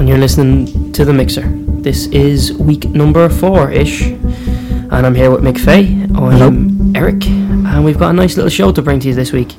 [0.00, 1.46] and you're listening to the mixer.
[1.82, 6.08] This is week number four ish, and I'm here with Mick Fay.
[6.14, 9.54] I'm Eric, and we've got a nice little show to bring to you this week.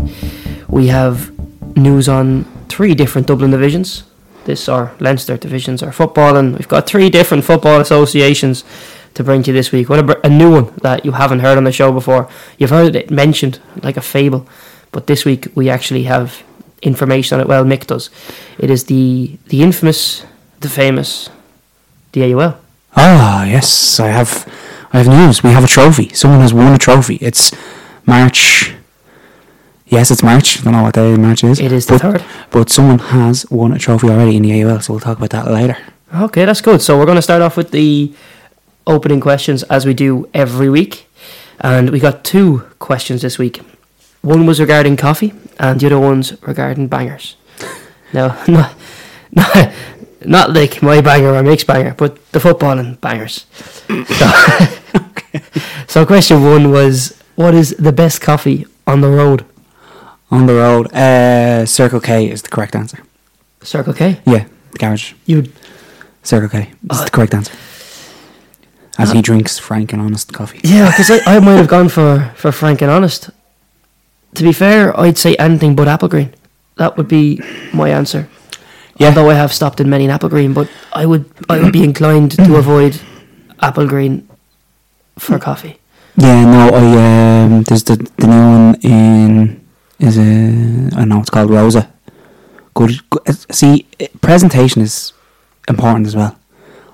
[0.67, 1.31] We have
[1.77, 4.10] news on three different Dublin divisions.
[4.45, 8.63] This are Leinster divisions are football, and we've got three different football associations
[9.13, 9.89] to bring to you this week.
[9.89, 12.29] What a, a new one that you haven't heard on the show before.
[12.57, 14.47] You've heard it mentioned like a fable,
[14.91, 16.43] but this week we actually have
[16.81, 17.47] information on it.
[17.47, 18.09] Well, Mick does.
[18.57, 20.25] It is the the infamous,
[20.59, 21.29] the famous,
[22.13, 22.57] the AUL.
[22.95, 24.47] Ah, yes, I have.
[24.93, 25.43] I have news.
[25.43, 26.09] We have a trophy.
[26.13, 27.15] Someone has won a trophy.
[27.21, 27.53] It's
[28.05, 28.73] March.
[29.91, 30.61] Yes, it's March.
[30.61, 31.59] I don't know what day March is.
[31.59, 32.25] It is the but, third.
[32.49, 35.51] But someone has won a trophy already in the AUL, so we'll talk about that
[35.51, 35.77] later.
[36.15, 36.81] Okay, that's good.
[36.81, 38.13] So we're going to start off with the
[38.87, 41.09] opening questions as we do every week,
[41.59, 43.59] and we got two questions this week.
[44.21, 47.35] One was regarding coffee, and the other one's regarding bangers.
[48.13, 48.75] Now, not
[49.31, 49.71] not
[50.25, 53.45] not like my banger or Mick's banger, but the footballing bangers.
[53.87, 54.31] So,
[55.87, 59.45] so question one was, what is the best coffee on the road?
[60.31, 62.99] On the road, uh, Circle K is the correct answer.
[63.61, 64.19] Circle K.
[64.25, 65.13] Yeah, the garage.
[65.25, 65.43] You
[66.23, 67.53] Circle K is Uh, the correct answer.
[68.97, 70.59] As uh, he drinks frank and honest coffee.
[70.63, 73.29] Yeah, because I, I might have gone for, for frank and honest.
[74.35, 76.33] To be fair, I'd say anything but Applegreen.
[76.77, 77.41] That would be
[77.73, 78.27] my answer.
[78.97, 79.07] Yeah.
[79.09, 82.31] Although I have stopped in many in Applegreen, but I would I would be inclined
[82.31, 83.01] to avoid
[83.61, 84.23] Applegreen
[85.19, 85.77] for coffee.
[86.17, 86.85] Yeah, no, I
[87.45, 89.60] um, there's the the new one in
[90.01, 91.91] is a I know it's called Rosa.
[92.73, 93.21] Good, good.
[93.29, 95.13] uh, See, uh, presentation is
[95.67, 96.35] important as well.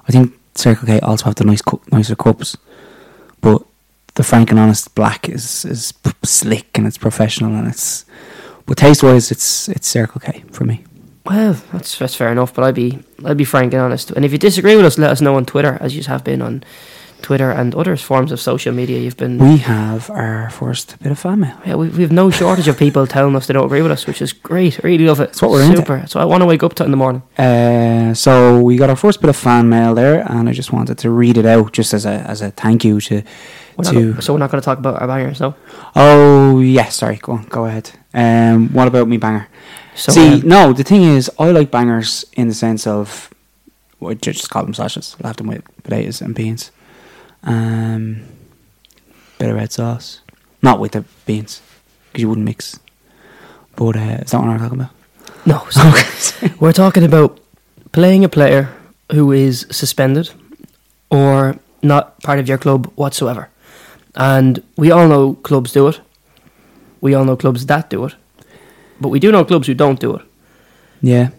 [0.08, 2.58] I think Circle K also have the nice cu- nicer cups,
[3.42, 3.62] but
[4.16, 8.06] the frank and honest black is is p- slick and it's professional and it's.
[8.66, 10.84] But taste wise, it's it's Circle K for me.
[11.26, 14.12] Well, that's that's fair enough, but I'd be I'd be frank and honest.
[14.12, 16.42] And if you disagree with us, let us know on Twitter, as you have been
[16.42, 16.64] on
[17.22, 19.00] Twitter and other forms of social media.
[19.00, 21.58] You've been We have our first bit of fan mail.
[21.66, 24.06] yeah, we, we have no shortage of people telling us they don't agree with us,
[24.08, 24.76] which is great.
[24.84, 25.30] I really love it.
[25.32, 25.78] It's what we're into.
[25.78, 26.04] super.
[26.08, 27.22] So I want to wake up to it in the morning.
[27.38, 30.98] Uh, so we got our first bit of fan mail there, and I just wanted
[31.00, 33.22] to read it out just as a as a thank you to
[33.78, 34.22] We're to.
[34.22, 35.56] so we're not going to talk about our bangers, no.
[35.96, 37.18] Oh yes, sorry.
[37.18, 37.92] Go on, go ahead.
[38.14, 39.48] Um, what about me banger?
[39.96, 43.32] So See, um, no, the thing is, I like bangers in the sense of,
[44.00, 45.16] well, ju- just call them slashes.
[45.22, 46.72] I'll have them with potatoes and beans.
[47.48, 48.24] Um,
[49.40, 50.20] bit of red sauce,
[50.62, 51.62] not with the beans,
[52.12, 52.80] because you wouldn't mix.
[53.76, 54.92] But uh, is that what I'm talking about?
[55.46, 55.64] no.
[56.60, 57.40] We're talking about
[57.94, 58.70] playing a player
[59.12, 60.30] who is suspended
[61.10, 63.50] or not part of your club whatsoever,
[64.16, 66.02] and we all know clubs do it.
[67.00, 68.16] We all know clubs that do it,
[69.00, 70.26] but we do know clubs who don't do it.
[71.02, 71.30] Yeah.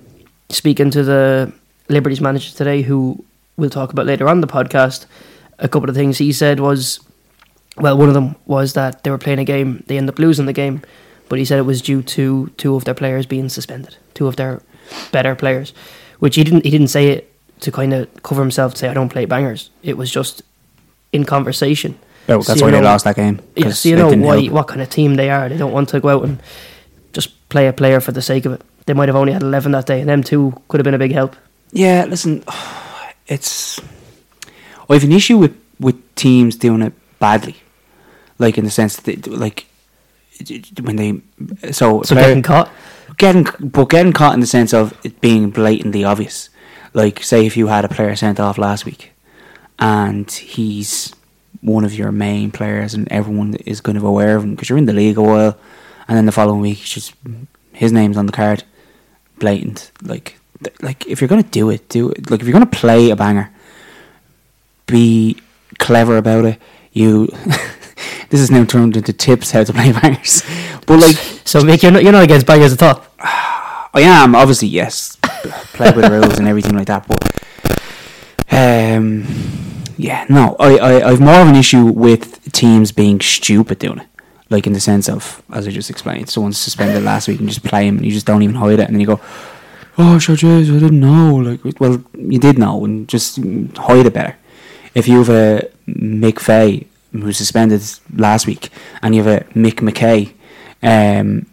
[0.50, 1.52] speaking to the
[1.88, 3.24] Liberties manager today, who
[3.56, 5.06] we'll talk about later on the podcast,
[5.58, 7.00] a couple of things he said was,
[7.76, 10.46] well, one of them was that they were playing a game, they ended up losing
[10.46, 10.82] the game,
[11.28, 14.36] but he said it was due to two of their players being suspended, two of
[14.36, 14.62] their
[15.12, 15.72] better players,
[16.18, 18.94] which he didn't he didn't say it to kind of cover himself to say I
[18.94, 19.70] don't play bangers.
[19.82, 20.42] It was just
[21.12, 21.98] in conversation.
[22.28, 23.40] Oh, that's you why they lost that game.
[23.56, 24.52] Yeah, so you know why, help.
[24.52, 25.48] what kind of team they are.
[25.48, 26.42] They don't want to go out and
[27.12, 28.62] just play a player for the sake of it.
[28.84, 30.98] They might have only had 11 that day, and them two could have been a
[30.98, 31.36] big help.
[31.72, 32.44] Yeah, listen,
[33.26, 33.80] it's.
[34.88, 37.56] I have an issue with with teams doing it badly,
[38.38, 39.66] like in the sense that they, like
[40.82, 41.20] when they
[41.72, 42.70] so So player- getting caught.
[43.16, 46.48] getting but getting caught in the sense of it being blatantly obvious.
[46.94, 49.12] Like say if you had a player sent off last week,
[49.78, 51.14] and he's
[51.60, 54.78] one of your main players, and everyone is kind of aware of him because you're
[54.78, 55.58] in the league a while,
[56.06, 57.14] and then the following week it's just
[57.72, 58.64] his name's on the card,
[59.38, 59.90] blatant.
[60.02, 62.30] Like th- like if you're gonna do it, do it.
[62.30, 63.50] Like if you're gonna play a banger,
[64.88, 65.36] be
[65.78, 66.60] clever about it.
[66.92, 67.26] You.
[68.30, 70.42] this is now turned into tips how to play bangers,
[70.86, 73.04] but like So, Mick, you're not, you're not against bangers at all.
[73.20, 75.16] I am obviously yes,
[75.72, 77.06] play with rules and everything like that.
[77.08, 77.24] But
[78.50, 79.24] um,
[79.96, 84.06] yeah, no, I, I I've more of an issue with teams being stupid doing it.
[84.50, 87.64] Like in the sense of, as I just explained, someone's suspended last week and just
[87.64, 89.20] play him and you just don't even hide it, and then you go,
[89.96, 93.38] "Oh, sure, jeez, I didn't know." Like, well, you did know, and just
[93.76, 94.36] hide it better.
[94.94, 97.82] If you have a Mick Fay who's suspended
[98.14, 98.70] last week,
[99.02, 100.32] and you have a Mick McKay
[100.82, 101.46] um,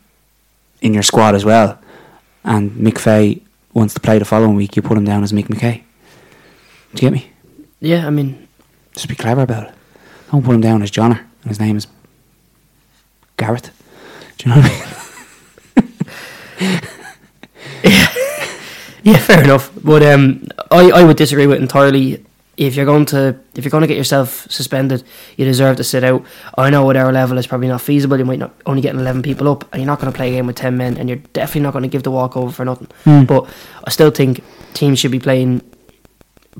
[0.81, 1.79] in your squad as well,
[2.43, 3.41] and Mick Fay
[3.73, 5.83] wants to play the following week, you put him down as Mick McKay.
[6.93, 7.29] Do you get me?
[7.79, 8.47] Yeah, I mean,
[8.93, 9.73] Just be clever about it.
[10.31, 11.87] Don't put him down as Johnner and his name is
[13.37, 13.71] Garrett.
[14.37, 16.81] Do you know what I mean?
[19.03, 19.71] yeah, fair enough.
[19.83, 22.25] But um, I, I would disagree with entirely.
[22.57, 25.03] If you're going to if you're going to get yourself suspended,
[25.35, 26.25] you deserve to sit out.
[26.57, 28.17] I know at our level it's probably not feasible.
[28.17, 30.31] You might not only get eleven people up, and you're not going to play a
[30.31, 32.87] game with ten men, and you're definitely not going to give the walkover for nothing.
[33.03, 33.25] Hmm.
[33.25, 33.49] But
[33.83, 34.41] I still think
[34.73, 35.61] teams should be playing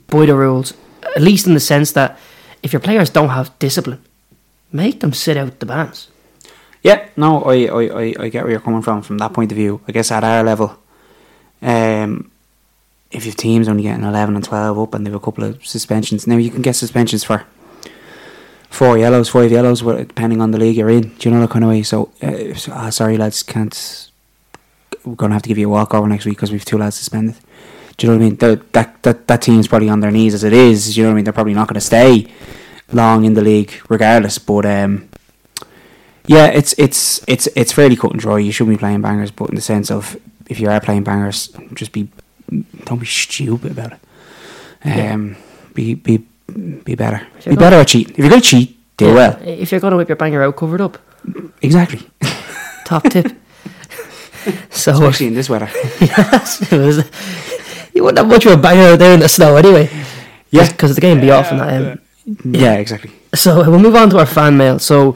[0.08, 0.74] by the rules,
[1.16, 2.20] at least in the sense that
[2.62, 4.04] if your players don't have discipline,
[4.72, 6.10] make them sit out the bans.
[6.84, 9.56] Yeah, no, I, I, I, I get where you're coming from from that point of
[9.56, 9.82] view.
[9.88, 10.78] I guess at our level,
[11.62, 12.32] um,
[13.16, 16.28] if your team's only getting 11 and 12 up and they've a couple of suspensions,
[16.28, 17.46] now you can get suspensions for
[18.70, 21.16] four yellows, five yellows, depending on the league you're in.
[21.16, 21.82] Do you know that kind of way?
[21.84, 24.12] So, uh, so ah, sorry, lads, can't.
[25.06, 26.98] We're going to have to give you a walkover next week because we've two lads
[26.98, 27.36] suspended.
[27.98, 28.36] Do you know what I mean?
[28.38, 30.94] The, that, that, that team's probably on their knees as it is.
[30.94, 31.24] Do you know what I mean?
[31.24, 32.28] They're probably not going to stay
[32.92, 34.66] long in the league regardless, but.
[34.66, 35.10] um
[36.28, 38.40] yeah, it's it's it's it's fairly cut and dry.
[38.40, 40.18] You shouldn't be playing bangers, but in the sense of
[40.50, 42.10] if you are playing bangers, just be
[42.86, 44.00] don't be stupid about it.
[44.86, 45.14] Yeah.
[45.14, 45.36] Um,
[45.74, 46.24] be be
[46.84, 47.26] be better.
[47.44, 48.14] Be you're better at cheating.
[48.14, 49.40] If you're going to cheat, do Yeah, well.
[49.42, 50.98] If you're going to whip your banger out, covered up.
[51.62, 52.08] Exactly.
[52.86, 53.32] Top tip.
[54.70, 55.70] so Especially in this weather.
[56.02, 57.10] Yes, was-
[57.94, 59.90] you wouldn't have much of a banger out there in the snow anyway.
[60.52, 60.70] Yeah.
[60.70, 61.92] because the game be off and that.
[61.94, 63.12] Um, yeah, exactly.
[63.34, 64.80] so we'll move on to our fan mail.
[64.80, 65.16] So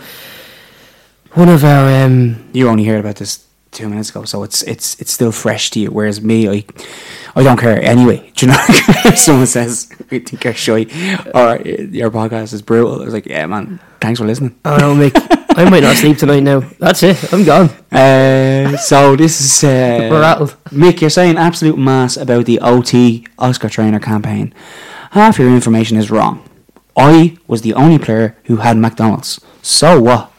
[1.33, 4.99] one of our um, You only heard about this two minutes ago, so it's it's
[4.99, 5.91] it's still fresh to you.
[5.91, 6.65] Whereas me, I
[7.35, 8.31] I don't care anyway.
[8.35, 8.57] Do you know?
[8.67, 10.83] if someone says we think you're shy
[11.33, 14.59] or your podcast is brutal, I was like, yeah, man, thanks for listening.
[14.65, 15.13] I don't Mick.
[15.57, 16.61] I might not sleep tonight now.
[16.79, 17.33] That's it.
[17.33, 17.69] I'm gone.
[17.91, 20.55] Uh, so this is uh, We're rattled.
[20.69, 21.01] Mick.
[21.01, 24.53] You're saying absolute mass about the OT Oscar Traynor campaign.
[25.11, 26.43] Half your information is wrong.
[26.95, 29.39] I was the only player who had McDonald's.
[29.61, 30.31] So what?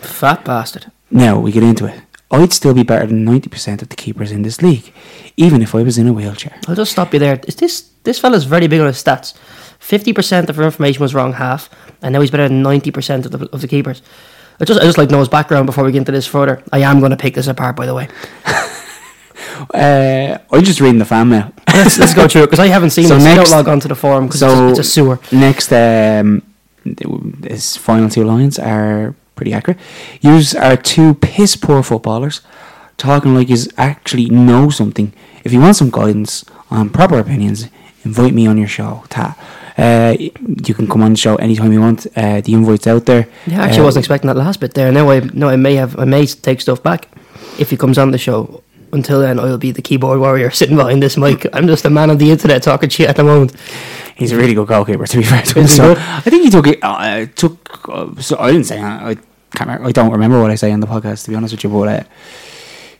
[0.00, 0.90] Fat bastard.
[1.10, 2.00] Now we get into it.
[2.34, 4.92] I'd still be better than ninety percent of the keepers in this league,
[5.36, 6.56] even if I was in a wheelchair.
[6.68, 7.40] I'll just stop you there.
[7.46, 9.34] Is this this fella's very big on his stats?
[9.78, 11.68] Fifty percent of her information was wrong, half,
[12.02, 14.02] and now he's better than ninety percent of the of the keepers.
[14.60, 16.62] I just I just like know his background before we get into this further.
[16.72, 18.08] I am going to pick this apart, by the way.
[19.72, 21.52] Uh, I'm just reading the fan mail.
[21.74, 23.20] Let's, let's go through it because I haven't seen So it.
[23.20, 25.18] So next- don't log on to the forum because so it's, a- it's a sewer.
[25.32, 26.42] Next, um,
[27.42, 29.78] his final two lines are pretty accurate.
[30.20, 32.40] Yous are two piss poor footballers,
[32.96, 35.12] talking like yous actually know something.
[35.44, 37.68] If you want some guidance on proper opinions,
[38.04, 39.04] invite me on your show.
[39.08, 39.36] Ta.
[39.76, 42.06] Uh, you can come on the show anytime you want.
[42.16, 43.26] Uh, the invite's out there.
[43.46, 44.92] Yeah, I actually Uh, wasn't expecting that last bit there.
[44.92, 47.08] Now I no, I may have I may take stuff back
[47.58, 48.62] if he comes on the show.
[48.94, 51.46] Until then, I'll be the keyboard warrior sitting behind this mic.
[51.52, 53.54] I'm just a man on the internet talking shit at the moment.
[54.16, 55.66] He's a really good goalkeeper, to be fair to him.
[55.66, 55.94] So?
[55.98, 56.78] I think he took it.
[56.82, 57.88] Uh, took.
[57.88, 58.80] Uh, so I didn't say.
[58.80, 59.16] I
[59.54, 59.68] can't.
[59.68, 61.70] Remember, I don't remember what I say on the podcast, to be honest with you.
[61.70, 62.04] But uh,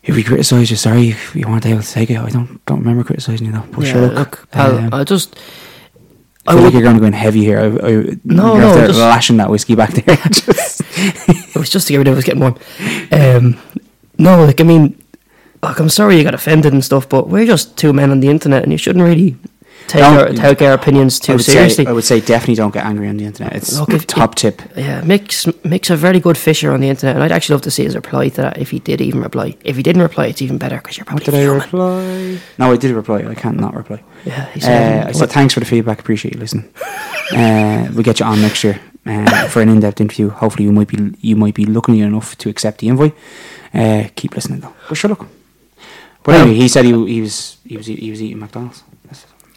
[0.02, 2.18] if we criticise you, sorry if you weren't able to take it.
[2.18, 3.64] I don't don't remember criticising you though.
[3.70, 5.38] But Yeah, sure, look, look, pal, um, I just
[6.46, 7.58] I I feel like you're going to go in heavy here.
[7.60, 7.90] I, I,
[8.24, 10.16] No, you're no, after just- lashing that whiskey back there.
[10.16, 12.16] Just- it was just to get rid of it.
[12.16, 12.58] Was getting warm.
[13.12, 13.58] Um,
[14.18, 15.00] no, like I mean,
[15.68, 18.28] look, I'm sorry you got offended and stuff, but we're just two men on the
[18.28, 19.36] internet, and you shouldn't really
[19.86, 21.84] take our take our opinions too would seriously.
[21.84, 23.54] Say, I would say definitely don't get angry on the internet.
[23.54, 24.62] It's Look, if- top tip.
[24.76, 27.70] Yeah, Mick's, Mick's a very good fisher on the internet, and I'd actually love to
[27.70, 29.56] see his reply to that if he did even reply.
[29.64, 32.38] If he didn't reply, it's even better because you're What probably did I reply?
[32.58, 33.24] No, I did reply.
[33.28, 34.02] I can't not reply.
[34.24, 35.04] Yeah, he said.
[35.04, 36.00] Uh, I said thanks for the feedback.
[36.00, 36.72] Appreciate you listening.
[37.32, 40.30] uh, we'll get you on next year uh, for an in-depth interview.
[40.30, 43.14] Hopefully, you might be you might be lucky enough to accept the invite.
[43.74, 44.74] Uh, keep listening though.
[44.88, 45.26] But sure, look.
[46.24, 48.82] But anyway, he said he, he was he was he was eating McDonald's.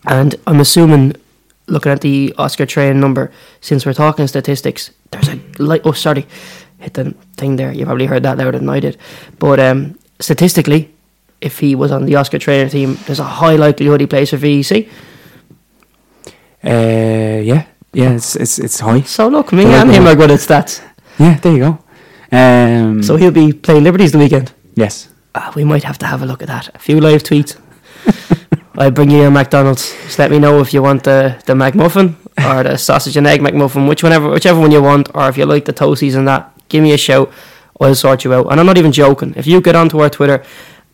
[0.05, 1.13] And I'm assuming,
[1.67, 3.31] looking at the Oscar Traynor number,
[3.61, 5.81] since we're talking statistics, there's a light.
[5.83, 6.25] Oh, sorry,
[6.79, 7.73] hit the thing there.
[7.73, 8.97] You probably heard that louder than I did.
[9.39, 10.93] But um, statistically,
[11.41, 14.37] if he was on the Oscar Traynor team, there's a high likelihood he plays for
[14.37, 14.87] VEC.
[16.63, 19.01] Uh, yeah, yeah, it's it's it's high.
[19.01, 20.81] So look, me and him are good at stats.
[21.19, 21.79] Yeah, there you go.
[22.31, 24.51] Um, So he'll be playing Liberties the weekend.
[24.75, 26.75] yes, Ah, we might have to have a look at that.
[26.75, 27.57] A few live tweets.
[28.77, 29.91] I'll bring you your McDonald's.
[30.03, 32.15] Just let me know if you want the, the McMuffin
[32.45, 35.45] or the sausage and egg McMuffin, which whenever, whichever one you want, or if you
[35.45, 37.31] like the toasties and that, give me a shout.
[37.79, 38.51] I'll sort you out.
[38.51, 39.33] And I'm not even joking.
[39.35, 40.43] If you get onto our Twitter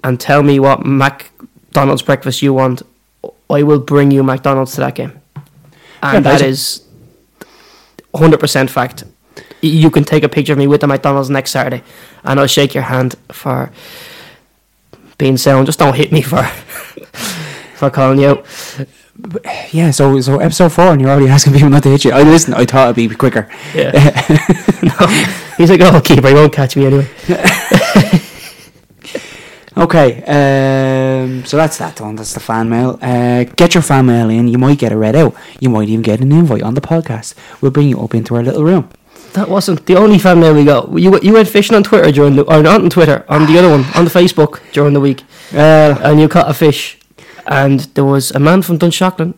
[0.03, 2.83] and tell me what McDonald's breakfast you want,
[3.49, 5.19] I will bring you McDonald's to that game.
[6.01, 6.83] And that pleasure.
[8.13, 9.03] 100% fact.
[9.61, 11.83] You can take a picture of me with the McDonald's next Saturday,
[12.23, 13.71] and I'll shake your hand for
[15.17, 15.65] being sound.
[15.65, 16.43] Just don't hit me for
[17.75, 18.45] for calling you out.
[19.71, 22.11] Yeah, so so episode four, and you're already asking people not to hit you.
[22.11, 22.53] I listen.
[22.53, 23.49] I thought it'd be quicker.
[23.75, 23.91] Yeah.
[24.83, 25.07] no,
[25.57, 26.27] he's a goalkeeper.
[26.27, 27.09] He won't catch me anyway.
[29.75, 32.15] Okay, um, so that's that one.
[32.15, 32.99] That's the fan mail.
[33.01, 34.47] Uh, get your fan mail in.
[34.47, 35.35] You might get it read out.
[35.59, 37.33] You might even get an invite on the podcast.
[37.59, 38.89] We'll bring you up into our little room.
[39.33, 40.89] That wasn't the only fan mail we got.
[40.97, 43.69] You you went fishing on Twitter during the or not on Twitter on the other
[43.69, 45.23] one on the Facebook during the week,
[45.53, 46.97] Uh, and you caught a fish,
[47.47, 49.33] and there was a man from Dunshaughlin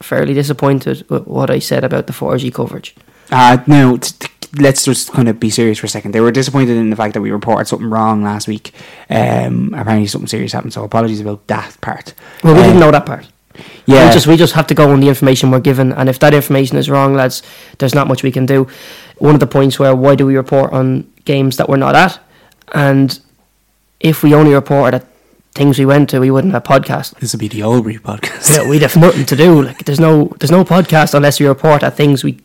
[0.00, 2.94] fairly disappointed with what I said about the 4G coverage.
[3.30, 4.28] uh, no, t- t-
[4.60, 6.12] let's just kind of be serious for a second.
[6.12, 8.72] They were disappointed in the fact that we reported something wrong last week.
[9.08, 10.72] Um, apparently, something serious happened.
[10.74, 12.14] So apologies about that part.
[12.42, 13.26] Well, we Uh, didn't know that part.
[13.86, 16.18] Yeah, We just we just have to go on the information we're given, and if
[16.18, 17.42] that information is wrong, lads,
[17.78, 18.66] there's not much we can do.
[19.22, 22.18] One of the points where why do we report on games that we're not at,
[22.72, 23.08] and
[24.00, 25.06] if we only reported at
[25.54, 27.14] things we went to, we wouldn't have podcast.
[27.20, 28.50] this would be the Oldbury podcast.
[28.50, 29.62] Yeah, we'd have nothing to do.
[29.62, 32.40] Like there's no there's no podcast unless we report at things we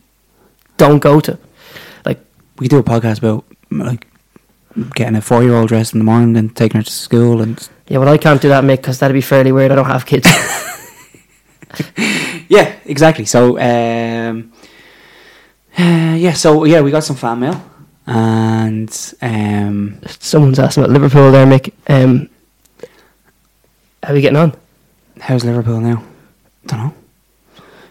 [0.76, 1.36] don't go to.
[2.04, 2.20] Like
[2.58, 4.06] we could do a podcast about like
[4.94, 8.08] getting a four-year-old dressed in the morning and taking her to school and yeah, well
[8.08, 9.72] I can't do that, Mick, because that'd be fairly weird.
[9.72, 10.28] I don't have kids.
[12.48, 13.26] Yeah, exactly.
[13.26, 14.52] So, um,
[15.78, 17.62] uh, yeah, so yeah, we got some fan mail,
[18.06, 21.72] and um, Someone's asking about Liverpool there, Mick.
[21.88, 22.28] Um,
[24.02, 24.54] how are we getting on?
[25.20, 26.04] how's Liverpool now?
[26.66, 26.94] Don't know.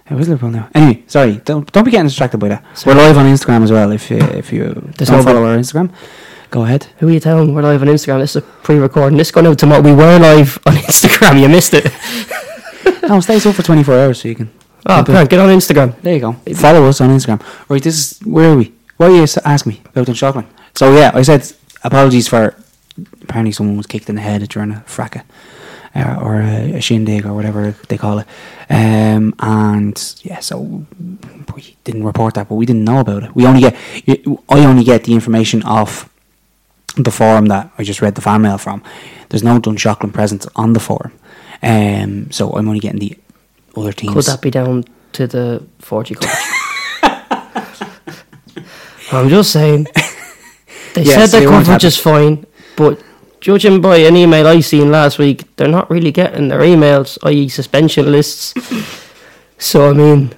[0.06, 0.70] How is Liverpool now?
[0.74, 2.63] Anyway, sorry, don't don't be getting distracted by that.
[2.77, 2.96] Sorry.
[2.96, 3.91] We're live on Instagram as well.
[3.91, 5.91] If you if you There's don't no- follow our Instagram,
[6.50, 6.86] go ahead.
[7.00, 7.53] Who are you telling?
[7.53, 8.20] We're live on Instagram.
[8.22, 9.17] This is a pre-recording.
[9.17, 9.82] This is going out tomorrow.
[9.82, 11.41] We were live on Instagram.
[11.41, 11.91] You missed it.
[13.03, 14.50] no, stay so for twenty four hours so you can.
[14.88, 16.00] Oh, it- get on Instagram.
[16.01, 16.34] There you go.
[16.56, 17.41] Follow us on Instagram.
[17.70, 18.74] Right, this is where are we?
[18.98, 20.46] Why are you asking me about Dunshaughlin?
[20.75, 21.51] So yeah, I said
[21.84, 22.56] apologies for
[23.22, 25.22] apparently someone was kicked in the head during a fracas
[25.96, 28.27] uh, or a, a shindig or whatever they call it.
[28.70, 30.86] Um, and yeah, so
[31.56, 33.36] we didn't report that, but we didn't know about it.
[33.36, 33.75] We only get
[34.50, 36.10] I only get the information off
[36.96, 38.82] the forum that I just read the fan mail from.
[39.29, 41.12] There's no Dunshaughlin presence on the forum,
[41.62, 43.17] um, so I'm only getting the
[43.77, 44.13] other teams.
[44.13, 46.53] Could that be down to the 4G coverage?
[49.12, 49.88] I'm just saying.
[50.93, 53.01] They Yeah, said so the you coverage is fine, but
[53.39, 57.48] judging by an email I seen last week, they're not really getting their emails, i.e.,
[57.50, 58.53] suspension lists.
[59.57, 60.34] so I mean,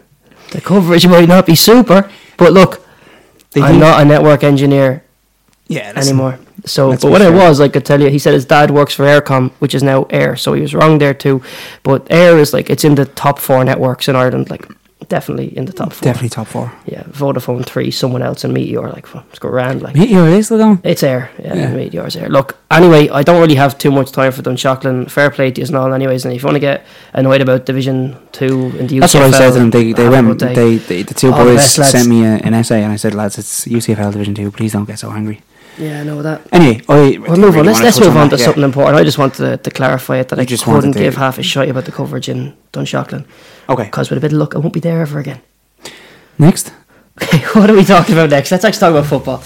[0.52, 2.86] the coverage might not be super, but look,
[3.52, 5.04] They I'm not a network engineer
[5.68, 6.40] yeah, anymore.
[6.66, 8.72] So, let's but be when it was, like I tell you, he said his dad
[8.72, 11.42] works for Eircom, which is now Eir, so he was wrong there too.
[11.84, 14.66] But Eir is like it's in the top four networks in Ireland, like
[15.08, 16.06] definitely in the top four.
[16.06, 16.72] Definitely top four.
[16.86, 18.90] Yeah, Vodafone three, someone else, and Meteor.
[18.90, 19.08] Like,
[19.40, 19.82] go round.
[19.82, 20.80] Like, Meteor is still going.
[20.84, 21.30] it's Eir.
[21.40, 21.74] Yeah, Yeah.
[21.74, 22.30] Meteor's Eir.
[22.30, 25.10] Look, anyway, I don't really have too much time for Dunshaughlin.
[25.10, 26.26] Fair play to you and all, anyways.
[26.26, 29.32] And if you want to get annoyed about Division Two in the That's what I
[29.32, 29.70] said to them.
[29.72, 30.40] They, they went.
[30.40, 33.38] They, they the two the boys sent me a, an essay, and I said, lads,
[33.38, 34.52] it's UCFL Division Two.
[34.52, 35.42] Please don't get so angry.
[35.80, 36.42] Yeah, I know that.
[36.52, 37.66] Anyway, I We'll move on.
[37.66, 38.46] Let's, let's move on to yeah.
[38.46, 38.98] something important.
[38.98, 41.44] I just wanted to, to clarify it that You I just couldn't give half a
[41.44, 43.26] shite about the coverage in Dunshaughlin.
[43.70, 45.40] Okay, Because with a bit of luck, I won't be there ever again.
[46.38, 46.74] next.
[47.24, 48.52] Okay, what are we talking about next?
[48.52, 49.44] Let's actually talk about football.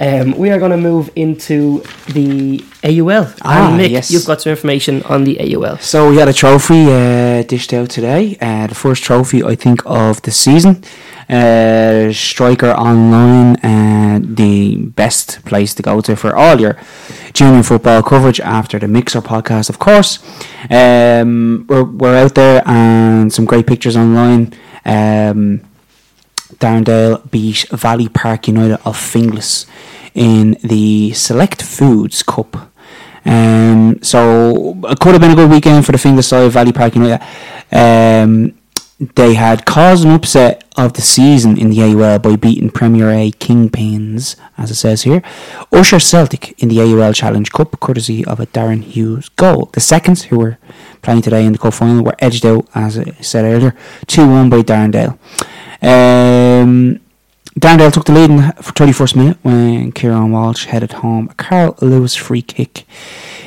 [0.00, 3.32] Um, we are going to move into the AUL.
[3.42, 4.10] Ah, and Mick, yes.
[4.10, 5.78] you've got some information on the AUL.
[5.78, 8.36] So we had a trophy uh, dished out today.
[8.40, 10.82] Uh, the first trophy, I think, of the season.
[11.28, 16.78] Uh, Striker Online, uh, the best place to go to for all your
[17.32, 20.18] junior football coverage after the Mixer podcast, of course.
[20.70, 24.52] Um, we're, we're out there and some great pictures online.
[24.84, 25.60] Um,
[26.56, 29.66] Darndale beat Valley Park United of Finglas
[30.14, 32.70] in the Select Foods Cup.
[33.24, 36.94] Um, so it could have been a good weekend for the Finglas side Valley Park
[36.94, 37.24] United.
[37.72, 38.54] Um,
[39.00, 43.32] they had caused an upset of the season in the AUL by beating Premier A
[43.32, 45.22] Kingpins, as it says here.
[45.72, 49.70] Usher Celtic in the AUL Challenge Cup, courtesy of a Darren Hughes goal.
[49.72, 50.58] The seconds, who were
[51.02, 53.74] playing today in the cup final, were edged out, as I said earlier,
[54.06, 55.18] 2 1 by Darndale.
[55.82, 57.00] Um,
[57.58, 61.76] Darndale took the lead in the 31st minute when Kieran Walsh headed home a Carl
[61.80, 62.84] Lewis free kick.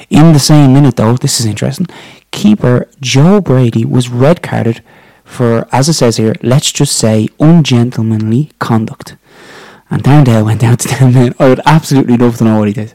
[0.10, 1.88] In the same minute, though, this is interesting,
[2.32, 4.82] keeper Joe Brady was red carded
[5.28, 9.18] for, as it says here, let's just say ungentlemanly conduct.
[9.90, 11.36] And Darndale went down to 10 men.
[11.38, 12.94] I would absolutely love to know what he did.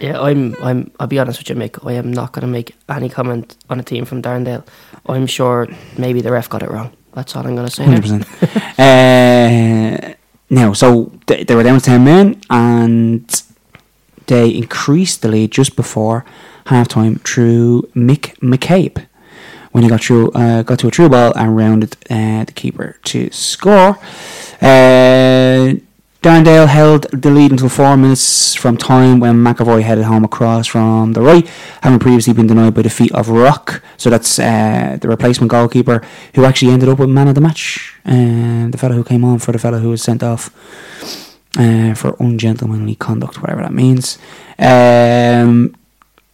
[0.00, 0.56] Yeah, I'm.
[0.62, 0.90] I'm.
[0.98, 1.86] I'll be honest with you, Mick.
[1.86, 4.66] I am not going to make any comment on a team from Darndale.
[5.06, 6.92] I'm sure maybe the ref got it wrong.
[7.12, 7.86] That's all I'm going to say.
[7.86, 7.98] there.
[7.98, 8.78] 100%.
[10.08, 10.14] uh,
[10.48, 13.42] now, so they, they were down to 10 men and
[14.26, 16.24] they increased the lead just before
[16.66, 19.06] half time through Mick McCabe
[19.72, 22.96] when he got through, uh, got to a through ball and rounded uh, the keeper
[23.04, 23.98] to score.
[24.60, 25.74] Uh,
[26.22, 31.14] Darndale held the lead until four minutes from time when McAvoy headed home across from
[31.14, 31.48] the right,
[31.80, 33.82] having previously been denied by the feet of Rock.
[33.96, 36.02] So that's uh, the replacement goalkeeper
[36.34, 37.94] who actually ended up with man of the match.
[38.04, 40.50] Uh, the fellow who came on for the fellow who was sent off
[41.56, 44.18] uh, for ungentlemanly conduct, whatever that means.
[44.58, 45.74] Um,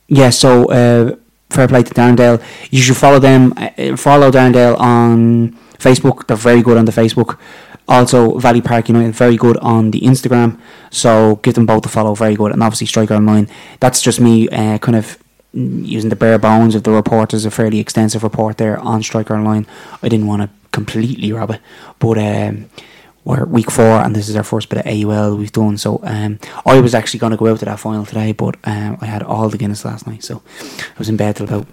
[0.09, 1.17] yeah, so uh,
[1.51, 2.43] fair play to Darndale.
[2.71, 3.55] You should follow them.
[3.57, 6.27] Uh, follow Darndale on Facebook.
[6.27, 7.39] They're very good on the Facebook.
[7.89, 10.59] Also, Valley Park United, very good on the Instagram.
[10.91, 12.53] So give them both a follow, very good.
[12.53, 13.49] And obviously, Striker Online.
[13.79, 15.19] That's just me uh, kind of
[15.53, 17.31] using the bare bones of the report.
[17.31, 19.67] There's a fairly extensive report there on Striker Online.
[20.03, 21.61] I didn't want to completely rob it,
[21.99, 22.69] but um,
[23.27, 25.77] we're week four and this is our first bit of AUL we've done.
[25.77, 28.97] So um, I was actually going to go out to that final today, but um,
[29.01, 31.67] I had all the Guinness last night, so I was in bed till about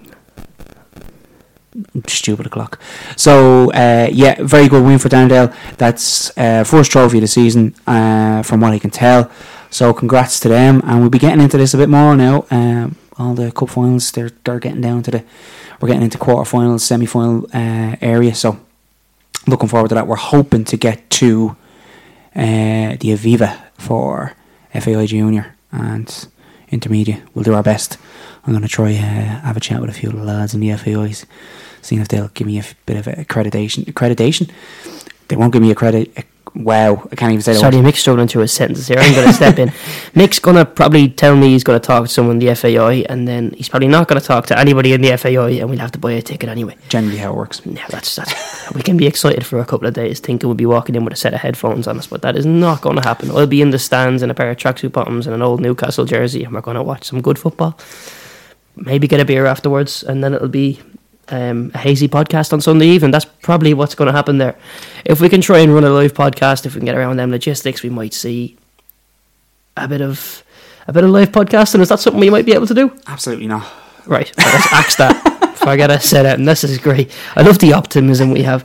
[2.07, 2.79] stupid o'clock.
[3.15, 5.55] So uh, yeah, very good win for Darndale.
[5.77, 9.31] That's uh, first trophy of the season, uh, from what I can tell.
[9.69, 12.45] So congrats to them, and we'll be getting into this a bit more now.
[12.50, 15.24] Um, all the cup finals, they're they're getting down to the,
[15.79, 18.33] we're getting into quarter finals, semi final uh, area.
[18.33, 18.60] So
[19.47, 20.07] looking forward to that.
[20.07, 21.55] We're hoping to get to
[22.35, 24.33] uh, the Aviva for
[24.73, 26.27] FAI Junior and
[26.69, 27.21] Intermediate.
[27.33, 27.97] We'll do our best.
[28.45, 30.59] I'm going to try uh, have a chat with a few of the lads in
[30.59, 31.25] the FAIs
[31.81, 33.85] seeing if they'll give me a bit of accreditation.
[33.85, 34.50] Accreditation.
[35.27, 36.12] They won't give me a credit.
[36.55, 37.60] Wow, I can't even say that.
[37.60, 39.00] Sorry, Mick's struggling through his sentences here.
[39.00, 39.72] I'm going to step in.
[40.15, 43.05] Mick's going to probably tell me he's going to talk to someone in the FAI,
[43.10, 45.79] and then he's probably not going to talk to anybody in the FAI, and we'll
[45.79, 46.77] have to buy a ticket anyway.
[46.89, 47.62] Generally, how it works.
[47.65, 48.72] Yeah, that's that's.
[48.75, 51.13] we can be excited for a couple of days, thinking we'll be walking in with
[51.13, 53.31] a set of headphones on us, but that is not going to happen.
[53.31, 56.05] I'll be in the stands in a pair of tracksuit bottoms and an old Newcastle
[56.05, 57.79] jersey, and we're going to watch some good football.
[58.75, 60.81] Maybe get a beer afterwards, and then it'll be
[61.33, 63.11] um, a hazy podcast on Sunday evening.
[63.11, 64.55] That's probably what's going to happen there.
[65.03, 67.31] If we can try and run a live podcast, if we can get around them
[67.31, 68.55] logistics, we might see
[69.75, 70.43] a bit of
[70.88, 71.79] a bit of live podcasting.
[71.79, 72.95] Is that something we might be able to do?
[73.08, 73.67] Absolutely not.
[74.05, 75.21] Right, let's axe that.
[75.53, 77.10] if I set out, and this is great.
[77.36, 78.63] I love the optimism we have.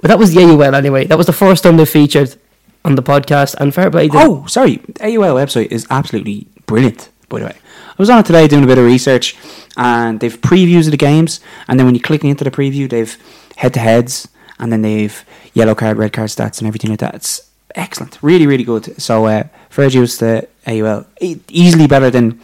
[0.00, 1.06] Well, that was the AUL anyway.
[1.06, 2.36] That was the first time they featured
[2.84, 4.08] on the podcast, and fair play.
[4.12, 4.78] Oh, sorry.
[5.00, 7.08] AUL website is absolutely brilliant.
[7.28, 7.56] By the way,
[7.98, 9.36] I was on it today doing a bit of research,
[9.76, 13.16] and they've previews of the games, and then when you click into the preview, they've
[13.56, 14.28] head to heads,
[14.58, 17.14] and then they've yellow card, red card stats, and everything like that.
[17.14, 17.40] It's
[17.74, 19.00] excellent, really, really good.
[19.00, 22.38] So, uh, fair dues to AUL, E- easily better than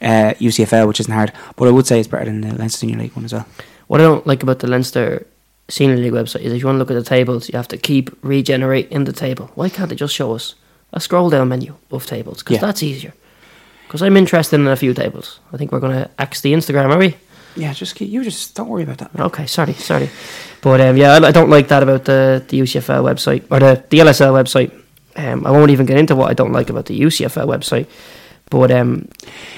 [0.00, 2.98] uh, UCFL, which isn't hard, but I would say it's better than the Leinster Senior
[2.98, 3.46] League one as well.
[3.88, 5.26] What I don't like about the Leinster
[5.68, 7.76] Senior League website is if you want to look at the tables, you have to
[7.76, 9.50] keep regenerate in the table.
[9.56, 10.54] Why can't they just show us
[10.92, 12.38] a scroll down menu of tables?
[12.42, 12.60] Because Yeah.
[12.60, 13.14] that's easier.
[13.92, 15.38] Because I'm interested in a few tables.
[15.52, 17.14] I think we're going to axe the Instagram, are we?
[17.56, 19.10] Yeah, just keep, you just don't worry about that.
[19.20, 20.08] Okay, sorry, sorry.
[20.62, 23.84] But um, yeah, I, I don't like that about the, the UCFL website or the,
[23.90, 24.72] the LSL website.
[25.14, 27.86] Um, I won't even get into what I don't like about the UCFL website.
[28.48, 29.10] But um,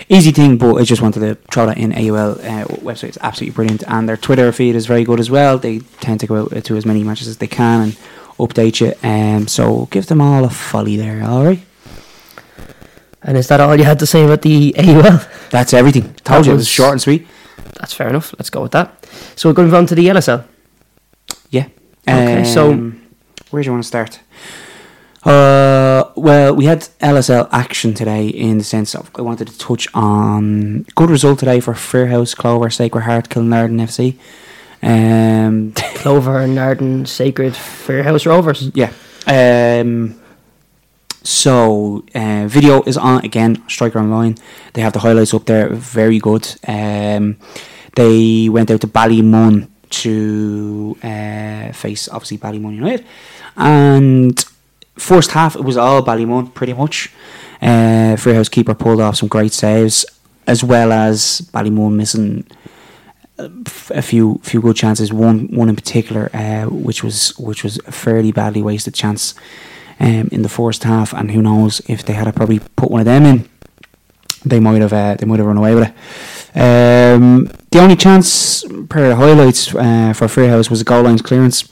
[0.09, 1.92] Easy thing, but I just wanted to throw that in.
[1.92, 5.59] AUL uh, website is absolutely brilliant, and their Twitter feed is very good as well.
[5.59, 7.92] They tend to go out to as many matches as they can and
[8.40, 8.94] update you.
[9.09, 11.23] Um, so give them all a folly there.
[11.23, 11.61] All right,
[13.24, 15.20] and is that all you had to say about the AUL?
[15.50, 16.14] that's everything.
[16.24, 17.26] Told That you it was- was short and sweet.
[17.80, 18.34] That's fair enough.
[18.38, 18.88] Let's go with that.
[19.37, 20.44] So we're going to move on to the LSL.
[21.50, 21.66] Yeah.
[22.08, 23.00] Okay, so- Um,
[23.50, 24.20] where do you want to start?
[25.24, 29.88] Uh, well, we had LSL action today in the sense of I wanted to touch
[29.94, 34.16] on good result today for Fairhouse, Clover, Sacred Heart, Kilnarden FC.
[34.82, 38.70] Um, Clover, Narden, Sacred, Fairhouse Rovers.
[38.74, 38.90] Yeah.
[39.26, 40.14] Um,
[41.24, 43.66] so uh, video is on again.
[43.68, 44.37] Striker Online.
[44.74, 45.70] They have the highlights up there.
[45.70, 46.46] Very good.
[46.68, 47.38] Um,
[47.96, 53.06] they went out to Ballymun to uh, face obviously Ballymun United,
[53.56, 54.44] and
[54.96, 57.12] first half it was all Ballymun pretty much.
[57.62, 60.04] Uh, Fairhouse keeper pulled off some great saves,
[60.46, 62.46] as well as Ballymun missing
[63.38, 65.12] a few few good chances.
[65.12, 69.34] One one in particular, uh, which was which was a fairly badly wasted chance
[70.00, 71.12] um, in the first half.
[71.12, 73.48] And who knows if they had probably put one of them in,
[74.44, 75.94] they might have uh, they might have run away with it.
[76.57, 81.68] Um, the only chance per highlights uh, for Fairhouse was a goal line clearance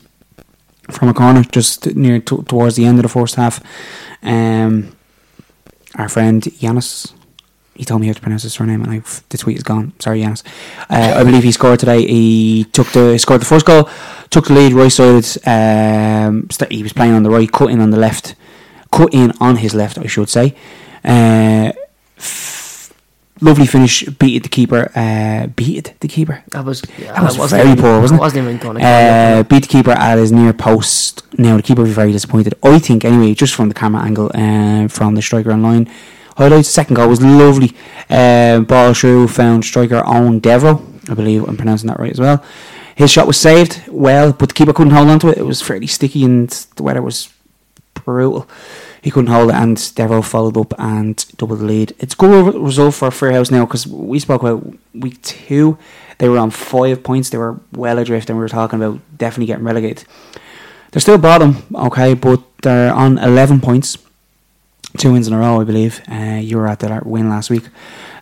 [0.91, 3.63] from a corner just near t- towards the end of the first half.
[4.23, 4.97] Um,
[5.97, 7.13] our friend Yanis
[7.75, 9.93] he told me how to pronounce his surname, and I've, the tweet is gone.
[9.99, 10.43] Sorry, Yanis.
[10.91, 12.07] Uh, I believe he scored today.
[12.07, 13.89] He took the scored the first goal,
[14.33, 15.27] took the lead right sided.
[15.47, 18.35] Um, he was playing on the right, cut in on the left,
[18.91, 20.55] cut in on his left, I should say.
[21.05, 21.73] Uh,
[22.17, 22.93] f-
[23.41, 24.91] lovely finish, beat the keeper.
[24.97, 26.43] Uh, beat the keeper.
[26.49, 28.23] That was yeah, That was wasn't very even, poor, wasn't it?
[28.23, 31.23] wasn't even going Uh, beat the keeper at his near post.
[31.39, 32.55] Now the keeper was very disappointed.
[32.63, 35.89] I think anyway, just from the camera angle, uh, from the striker online.
[36.39, 36.69] Highlights.
[36.71, 37.77] Second goal was lovely.
[38.09, 40.81] Uh, ball through found striker Owen Devro.
[41.11, 42.43] I believe I'm pronouncing that right as well.
[42.95, 45.39] His shot was saved well, but the keeper couldn't hold on to it.
[45.39, 47.33] It was fairly sticky and the weather was
[47.95, 48.49] brutal.
[49.03, 51.93] He couldn't hold it, and Devo followed up and doubled the lead.
[51.99, 55.77] It's a good result for Fairhouse now because we spoke about week two.
[56.19, 57.31] They were on five points.
[57.31, 60.07] They were well adrift, and we were talking about definitely getting relegated.
[60.93, 63.99] They're still bottom, okay, but they're on 11 points.
[64.99, 66.01] Two wins in a row, I believe.
[66.09, 67.65] Uh, you were at that win last week.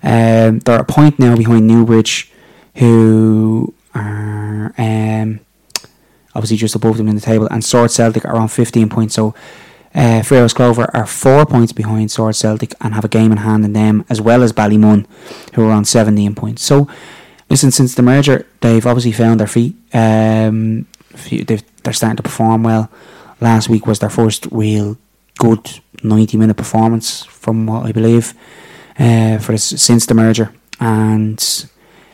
[0.02, 2.32] Um, they're a point now behind Newbridge,
[2.76, 4.39] who are
[4.78, 5.40] um,
[6.34, 9.14] obviously just above them in the table, and Swords Celtic are on 15 points.
[9.14, 9.34] So
[9.94, 13.72] uh, Clover are four points behind Swords Celtic and have a game in hand in
[13.72, 15.06] them, as well as Ballymun,
[15.54, 16.62] who are on 17 points.
[16.62, 16.88] So,
[17.48, 19.74] listen, since the merger, they've obviously found their feet.
[19.92, 20.86] Um,
[21.28, 22.90] they've, they're starting to perform well.
[23.40, 24.96] Last week was their first real
[25.38, 28.34] good 90 minute performance, from what I believe,
[28.98, 30.52] uh, for since the merger.
[30.78, 31.40] And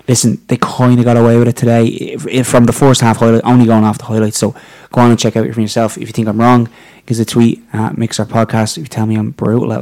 [0.08, 3.18] listen, they kind of got away with it today if, if from the first half
[3.18, 4.38] highlight, only going off the highlights.
[4.38, 4.54] So
[4.92, 5.96] go on and check out it for yourself.
[5.98, 6.68] If you think I'm wrong,
[7.06, 8.76] give us a tweet at Mixer Podcast.
[8.78, 9.72] If you tell me I'm brutal,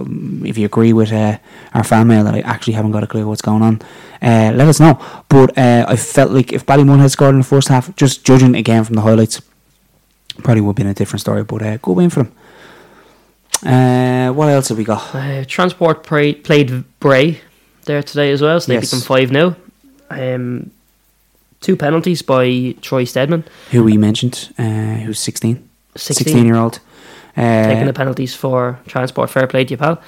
[0.47, 1.39] if you agree with uh,
[1.75, 3.83] our fan mail that I actually haven't got a clue what's going on,
[4.23, 4.99] uh, let us know.
[5.29, 8.55] But uh, I felt like if Ballymun had scored in the first half, just judging
[8.55, 9.43] again from the highlights,
[10.43, 11.45] probably would have been a different story.
[11.45, 12.33] But uh, good win for them.
[13.65, 15.15] Uh, what else have we got?
[15.15, 17.41] Uh, Transport pra- played Bray
[17.85, 18.91] there today as well, so they Yes.
[18.91, 19.57] beat them 5 0.
[20.11, 20.71] Um,
[21.61, 26.81] two penalties by Troy Steadman, Who we mentioned, uh, who's 16, 16, 16 year old.
[27.37, 29.31] Uh, taking the penalties for Transport.
[29.31, 30.01] Fair play to you, pal.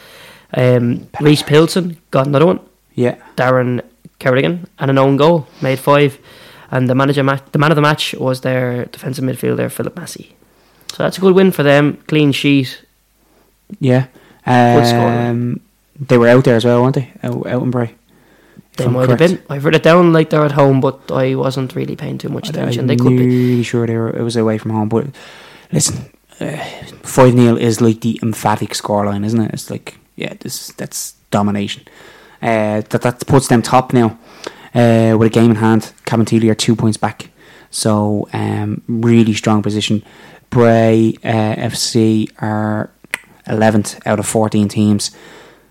[0.54, 2.60] Um, Reese Pilson got another one.
[2.94, 3.82] yeah, Darren
[4.18, 6.18] Kerrigan and an own goal, made five.
[6.70, 10.34] And the manager, ma- the man of the match was their defensive midfielder Philip Massey.
[10.92, 11.98] So that's a good win for them.
[12.06, 12.82] Clean sheet.
[13.80, 14.06] yeah.
[14.44, 15.08] Good score.
[15.08, 15.60] Um,
[15.98, 17.12] they were out there as well, weren't they?
[17.22, 17.94] Out, out in Bray.
[18.76, 19.42] They might have been.
[19.48, 22.48] I've written it down like they're at home, but I wasn't really paying too much
[22.48, 22.82] attention.
[22.82, 23.18] I'm They could be.
[23.18, 24.10] really sure they were.
[24.10, 25.06] It was away from home, but
[25.72, 26.04] listen,
[27.02, 29.52] five 0 is like the emphatic scoreline, isn't it?
[29.52, 31.84] It's like yeah, this that's domination.
[32.42, 34.18] Uh, that that puts them top now
[34.74, 35.92] uh, with a game in hand.
[36.04, 37.30] Cabinteely are two points back,
[37.70, 40.02] so um, really strong position.
[40.50, 42.90] Bray uh, FC are
[43.46, 45.10] eleventh out of fourteen teams.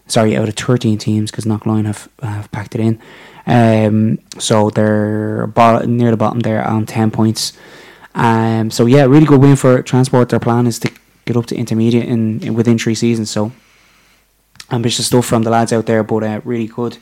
[0.08, 3.00] Sorry, out of thirteen teams because Knocklyon have have packed it in.
[3.48, 7.54] Um, so they're bo- near the bottom there on ten points.
[8.14, 10.30] Um, so yeah, really good win for Transport.
[10.30, 10.92] Their plan is to
[11.26, 13.30] get up to intermediate in, in within three seasons.
[13.30, 13.52] So
[14.72, 16.98] ambitious stuff from the lads out there, but uh, really good.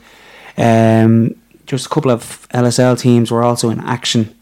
[0.56, 1.34] Um,
[1.66, 4.34] just a couple of LSL teams were also in action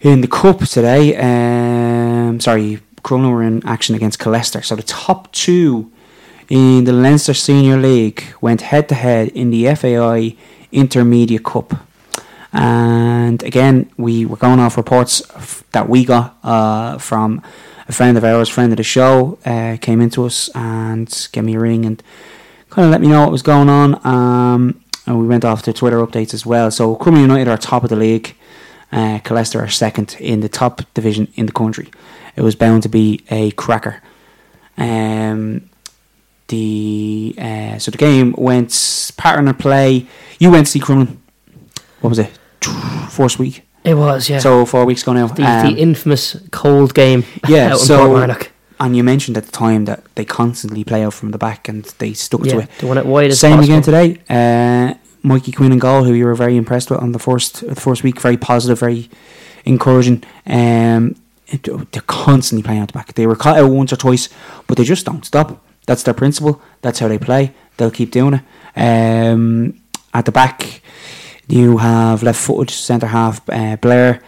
[0.00, 1.16] in the cup today.
[1.16, 4.64] Um, sorry, Crumlin were in action against Killester.
[4.64, 5.91] So the top two
[6.48, 10.36] in the Leinster Senior League went head to head in the FAI
[10.70, 11.74] Intermediate Cup.
[12.52, 15.22] And again, we were going off reports
[15.72, 17.42] that we got uh, from
[17.88, 21.54] a friend of ours, friend of the show, uh, came into us and gave me
[21.54, 22.02] a ring and
[22.70, 24.06] kind of let me know what was going on.
[24.06, 26.70] Um, and we went off to Twitter updates as well.
[26.70, 28.34] So Crumlin United are top of the league.
[28.92, 31.90] Uh, Killester are second in the top division in the country.
[32.36, 34.02] It was bound to be a cracker.
[34.76, 35.70] Um,
[36.52, 38.70] the uh, so the game went
[39.16, 40.06] pattern of play.
[40.38, 41.16] You went to see Crumlin.
[42.00, 42.30] What was it?
[43.10, 43.62] First week.
[43.84, 44.38] It was, yeah.
[44.38, 45.26] So four weeks ago now.
[45.26, 47.74] the, Um, the infamous cold game yeah.
[47.74, 48.36] so
[48.78, 51.84] and you mentioned at the time that they constantly play out from the back and
[51.98, 52.68] they stuck to it.
[52.78, 53.74] they won it wide as Same possible.
[53.74, 54.06] again today.
[54.28, 57.80] Uh, Mikey Quinn and goal, who you were very impressed with on the first the
[57.80, 59.08] first week, very positive, very
[59.64, 60.22] encouraging.
[60.46, 61.14] Um,
[61.92, 63.14] they're constantly playing out the back.
[63.14, 64.28] They were caught out once or twice,
[64.66, 65.48] but they just don't stop.
[65.86, 66.62] That's their principle.
[66.80, 67.54] That's how they play.
[67.76, 68.42] They'll keep doing it.
[68.76, 69.80] Um,
[70.14, 70.82] at the back,
[71.48, 74.22] you have left footed centre half uh, Blair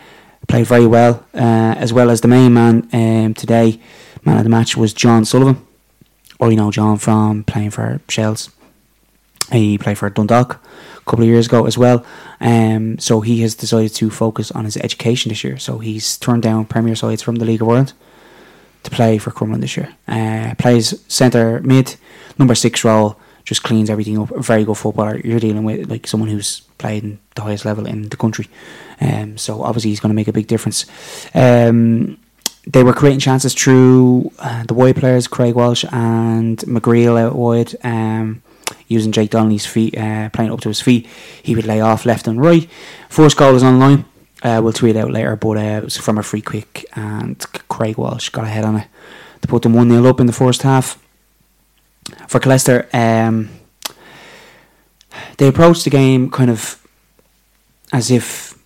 [0.49, 3.81] played very well, uh, as well as the main man um, today.
[4.25, 5.65] Man of the match was John Sullivan.
[6.41, 8.51] Or you know John from playing for Shels.
[9.53, 10.61] He played for Dundalk
[10.97, 12.05] a couple of years ago as well.
[12.41, 15.59] Um, so he has decided to focus on his education this year.
[15.59, 17.93] So he's turned down Premier sides from the League of Ireland
[18.85, 19.95] to play for Crumlin this year.
[20.07, 21.97] Uh, plays centre mid,
[22.39, 24.31] number six role, just cleans everything up.
[24.37, 25.19] Very good footballer.
[25.19, 28.49] You're dealing with like someone who's played in the highest level in the country.
[29.01, 30.87] Um, so obviously he's going to make a big difference.
[31.35, 32.19] Um,
[32.67, 37.75] they were creating chances through uh, the wide players, Craig Walsh and McGreal out wide.
[37.85, 38.43] Um,
[38.89, 41.07] using Jake Donnelly's feet, uh, playing up to his feet.
[41.43, 42.69] He would lay off left and right.
[43.09, 44.05] First goal online.
[44.45, 47.97] Uh, we'll tweet out later, but uh, it was from a free kick, and Craig
[47.97, 48.89] Walsh got ahead on it
[49.41, 51.03] to put them 1 0 up in the first half.
[52.29, 53.49] For Killester, um,
[55.39, 56.87] they approached the game kind of
[57.91, 58.59] as if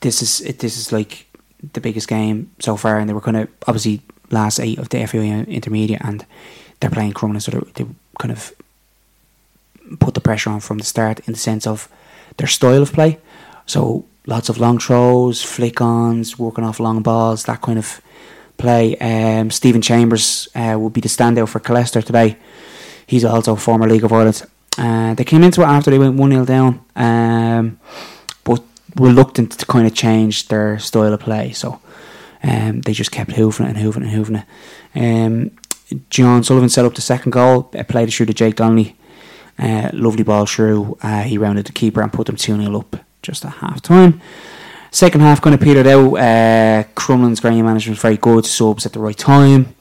[0.00, 1.26] this is this is like
[1.72, 5.06] the biggest game so far, and they were kind of obviously last eight of the
[5.06, 6.26] FAI intermediate, and
[6.80, 7.86] they're playing Crumlin, so they
[8.18, 8.52] kind of
[10.00, 11.88] put the pressure on from the start in the sense of
[12.36, 13.18] their style of play.
[13.68, 18.00] So lots of long throws, flick ons, working off long balls, that kind of
[18.56, 18.96] play.
[18.96, 22.38] Um, Stephen Chambers uh, will be the standout for Killester today.
[23.06, 24.42] He's also a former League of Ireland.
[24.78, 27.78] Uh, they came into it after they went 1 0 down, um,
[28.42, 28.62] but
[28.96, 31.52] reluctant to kind of change their style of play.
[31.52, 31.78] So
[32.42, 34.44] um, they just kept hooving it and hooving it and hooving
[34.94, 34.98] it.
[34.98, 38.96] Um, John Sullivan set up the second goal, played it through to Jake Donnelly.
[39.58, 40.96] Uh, lovely ball through.
[41.02, 44.20] Uh, he rounded the keeper and put them 2 0 up just at half time.
[44.90, 46.14] Second half kind of petered out.
[46.14, 49.74] Uh, Crumlin's game management was very good, subs at the right time.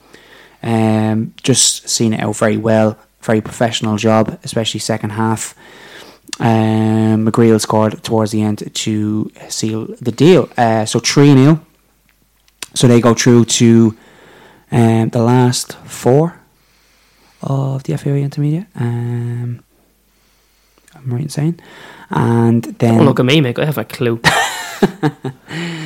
[0.62, 2.98] Um, just seen it out very well.
[3.22, 5.56] Very professional job, especially second half.
[6.40, 10.50] Um, McGreal scored towards the end to seal the deal.
[10.58, 11.66] Uh, so 3 0.
[12.74, 13.98] So they go through to
[14.72, 16.40] um, the last four
[17.42, 18.68] of the FAI intermediate.
[18.76, 19.64] Um,
[20.96, 21.60] I'm right in saying.
[22.10, 22.96] And then.
[22.96, 23.60] Don't look at me, Mick.
[23.60, 24.20] I have a clue.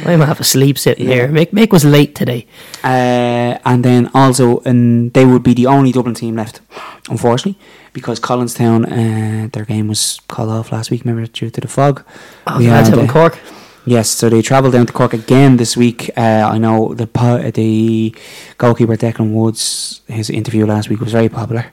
[0.06, 1.14] I might have a sleep sitting yeah.
[1.14, 1.28] here.
[1.28, 2.48] Mick, Mick was late today.
[2.84, 6.62] Uh, and then also, and they would be the only Dublin team left,
[7.10, 7.60] unfortunately,
[7.94, 12.04] because Collinstown, uh, their game was called off last week, remember, due to the fog.
[12.48, 13.40] Oh, we had, uh, Cork.
[13.86, 16.12] Yes, so they travelled down to Cork again this week.
[16.16, 17.08] Uh, I know the
[17.54, 18.16] the
[18.58, 21.66] goalkeeper Declan Woods, his interview last week was very popular.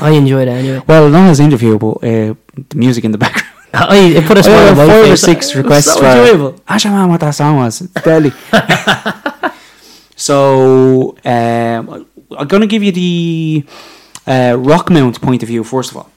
[0.00, 0.82] I enjoyed it anyway.
[0.86, 3.55] well, not his interview, but uh, the music in the background.
[3.88, 6.06] I put smile on five or six requests so for.
[6.06, 6.60] Enjoyable.
[6.66, 7.80] I don't what that song was.
[7.80, 8.30] Deadly.
[10.16, 12.06] so um,
[12.38, 13.64] I'm going to give you the
[14.26, 16.10] uh, Rockmount point of view first of all,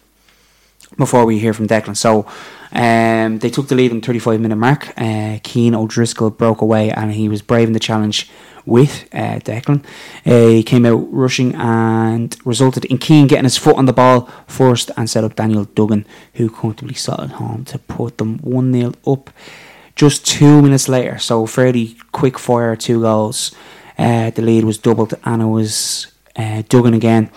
[0.97, 1.97] before we hear from Declan.
[1.97, 2.25] So
[2.71, 4.89] um, they took the lead in the 35 minute mark.
[4.97, 8.29] Uh, Cian O'Driscoll broke away and he was brave in the challenge
[8.65, 9.83] with uh, Declan.
[10.25, 14.29] Uh, he came out rushing and resulted in Cian getting his foot on the ball
[14.47, 16.05] first and set up Daniel Duggan,
[16.35, 19.31] who comfortably slotted home to put them 1 0 up
[19.95, 21.17] just two minutes later.
[21.17, 23.53] So, fairly quick fire, two goals.
[23.97, 27.29] Uh, the lead was doubled and it was uh, Duggan again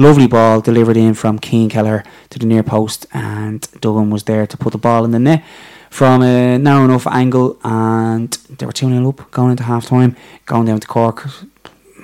[0.00, 4.46] Lovely ball delivered in from Cian Kelleher to the near post, and Duggan was there
[4.46, 5.44] to put the ball in the net
[5.90, 10.16] from a narrow enough angle, and they were 2 0 up going into half time,
[10.46, 11.28] going down to Cork.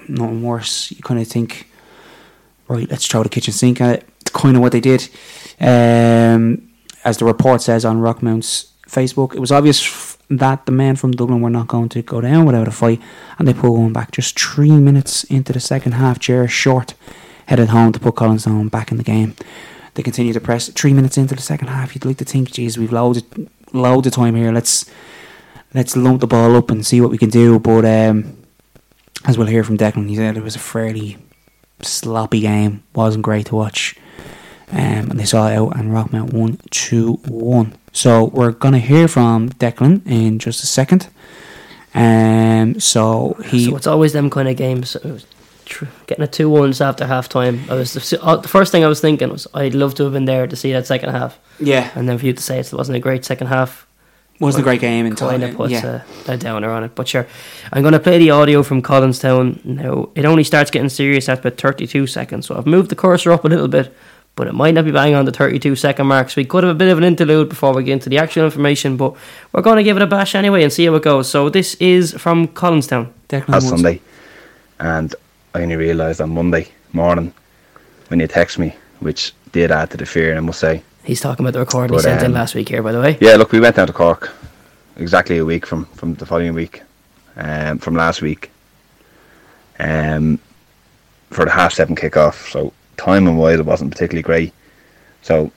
[0.08, 0.90] Nothing worse.
[0.90, 1.70] You kind of think,
[2.68, 4.08] right, let's throw the kitchen sink at it.
[4.20, 5.08] It's kind of what they did.
[5.58, 6.68] Um,
[7.02, 11.40] as the report says on Rockmount's Facebook, it was obvious that the men from Dublin
[11.40, 13.00] were not going to go down without a fight,
[13.38, 16.92] and they pulled one back just three minutes into the second half, chair short
[17.46, 19.34] headed home to put Collinstown back in the game.
[19.94, 20.68] They continue to press.
[20.68, 24.12] Three minutes into the second half, you'd like to think, geez, we've loaded loads of
[24.12, 24.52] time here.
[24.52, 24.84] Let's
[25.74, 27.58] let's lump the ball up and see what we can do.
[27.58, 28.36] But um,
[29.24, 31.16] as we'll hear from Declan, he said it was a fairly
[31.82, 32.82] sloppy game.
[32.94, 33.96] wasn't great to watch.
[34.72, 37.74] Um, and they saw it out and Rockmount won 2 1.
[37.92, 41.08] So we're going to hear from Declan in just a second.
[41.94, 43.66] Um, so he.
[43.66, 44.96] So it's always them kind of games
[46.06, 47.60] getting a two ones after half time.
[47.70, 50.12] I was the, uh, the first thing I was thinking was I'd love to have
[50.12, 51.38] been there to see that second half.
[51.58, 53.86] Yeah, and then for you to say it wasn't a great second half.
[54.38, 56.02] Wasn't a great game in kind of puts yeah.
[56.26, 56.94] a, a, downer on it.
[56.94, 57.26] But sure,
[57.72, 60.10] I'm going to play the audio from Collinstown now.
[60.14, 63.46] It only starts getting serious at about 32 seconds, so I've moved the cursor up
[63.46, 63.94] a little bit,
[64.34, 66.28] but it might not be bang on the 32 second mark.
[66.28, 68.44] So we could have a bit of an interlude before we get into the actual
[68.44, 69.16] information, but
[69.52, 71.30] we're going to give it a bash anyway and see how it goes.
[71.30, 73.12] So this is from Collinstown.
[73.48, 74.00] Last Sunday,
[74.78, 75.14] and
[75.56, 77.32] I only realised on Monday morning
[78.08, 80.82] when you text me, which did add to the fear, I must say.
[81.02, 83.00] He's talking about the recording but, he sent um, in last week here, by the
[83.00, 83.16] way.
[83.22, 84.30] Yeah, look, we went down to Cork
[84.96, 86.82] exactly a week from, from the following week,
[87.36, 88.50] um, from last week,
[89.78, 90.38] um,
[91.30, 92.50] for the half seven kick-off.
[92.50, 94.52] So timing wise, it wasn't particularly great.
[95.22, 95.50] So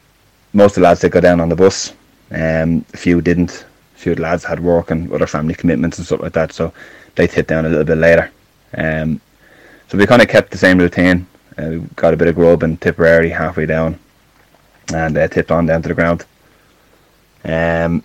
[0.54, 1.92] most of the lads did go down on the bus.
[2.32, 3.66] Um, a few didn't.
[3.96, 6.72] A few lads had work and other family commitments and stuff like that, so
[7.16, 8.32] they hit down a little bit later.
[8.78, 9.20] Um,
[9.90, 11.26] so we kind of kept the same routine.
[11.58, 14.00] Uh, we got a bit of grub and Tipperary halfway down,
[14.94, 16.26] and uh, tipped on down to the ground.
[17.44, 18.04] Um,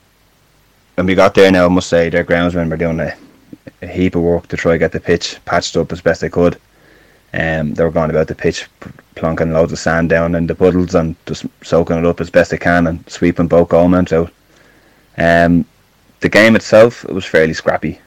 [0.94, 3.14] when we got there now, I must say their groundsmen were doing a,
[3.82, 6.30] a heap of work to try and get the pitch patched up as best they
[6.30, 6.58] could.
[7.34, 8.66] Um, they were going about the pitch
[9.16, 12.52] plonking loads of sand down in the puddles and just soaking it up as best
[12.52, 14.32] they can and sweeping both goalmen out.
[15.18, 15.66] Um,
[16.20, 18.00] the game itself, it was fairly scrappy.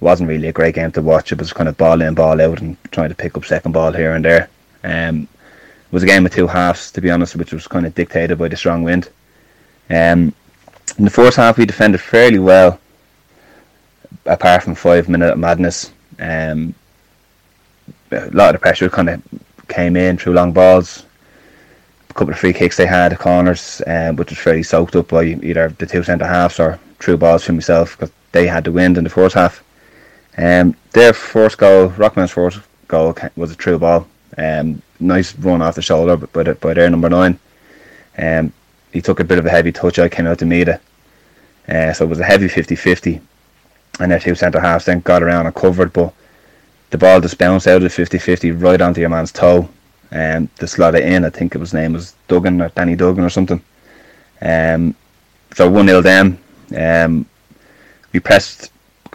[0.00, 1.32] Wasn't really a great game to watch.
[1.32, 3.92] It was kind of ball in, ball out, and trying to pick up second ball
[3.92, 4.48] here and there.
[4.84, 7.94] Um, it was a game of two halves, to be honest, which was kind of
[7.94, 9.08] dictated by the strong wind.
[9.88, 10.34] Um,
[10.98, 12.78] in the first half, we defended fairly well,
[14.26, 15.92] apart from five minute madness.
[16.18, 16.74] Um,
[18.10, 19.22] a lot of the pressure kind of
[19.68, 21.04] came in through long balls.
[22.10, 25.24] A couple of free kicks they had, corners, um, which was fairly soaked up by
[25.24, 28.96] either the two centre halves or through balls from myself because they had the wind
[28.96, 29.62] in the first half.
[30.36, 34.06] Um, their first goal, Rockmount's first goal, was a true ball.
[34.36, 37.38] Um, nice run off the shoulder by, by their number nine.
[38.18, 38.52] Um,
[38.92, 39.98] he took a bit of a heavy touch.
[39.98, 40.80] I came out to meet it.
[41.68, 43.20] Uh, so it was a heavy 50-50.
[44.00, 46.12] And their two centre halves then got around and covered, but
[46.90, 49.68] the ball just bounced out of the 50-50 right onto your man's toe.
[50.10, 53.24] And um, the slot it in, I think his name was Duggan or Danny Duggan
[53.24, 53.60] or something.
[54.40, 54.94] Um,
[55.54, 56.38] so 1 0 them.
[56.76, 57.26] Um,
[58.12, 58.70] we pressed,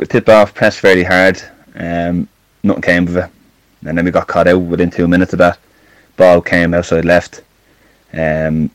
[0.10, 1.41] tipped off, pressed fairly hard.
[1.75, 2.27] Um,
[2.63, 3.30] nothing came of it.
[3.86, 5.58] And then we got caught out within two minutes of that.
[6.17, 7.41] Ball came outside left.
[8.13, 8.69] Um,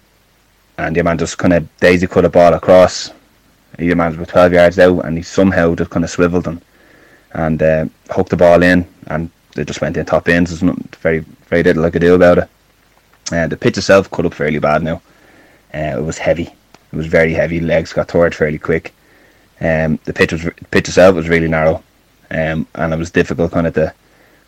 [0.78, 3.12] and your man just kind of daisy cut a ball across.
[3.78, 6.60] Your man was 12 yards out and he somehow just kind of swiveled and
[7.36, 10.50] and uh, hooked the ball in, and it just went in top ends.
[10.50, 12.48] There's not very very little I could do about it.
[13.30, 15.02] Uh, the pitch itself cut up fairly bad now.
[15.74, 16.44] Uh, it was heavy.
[16.92, 17.60] It was very heavy.
[17.60, 18.94] Legs got tore fairly quick.
[19.60, 21.82] Um, the pitch was pitch itself was really narrow,
[22.30, 23.92] um, and it was difficult kind of to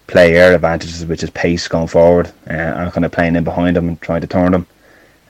[0.06, 3.76] play air advantages, which is pace going forward, uh, and kind of playing in behind
[3.76, 4.66] them and trying to turn them.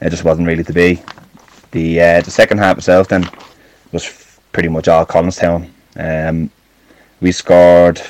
[0.00, 1.02] It just wasn't really to be.
[1.72, 3.28] The uh, the second half itself then
[3.92, 5.70] was f- pretty much all Collinstown.
[5.96, 6.50] Um,
[7.20, 8.00] we scored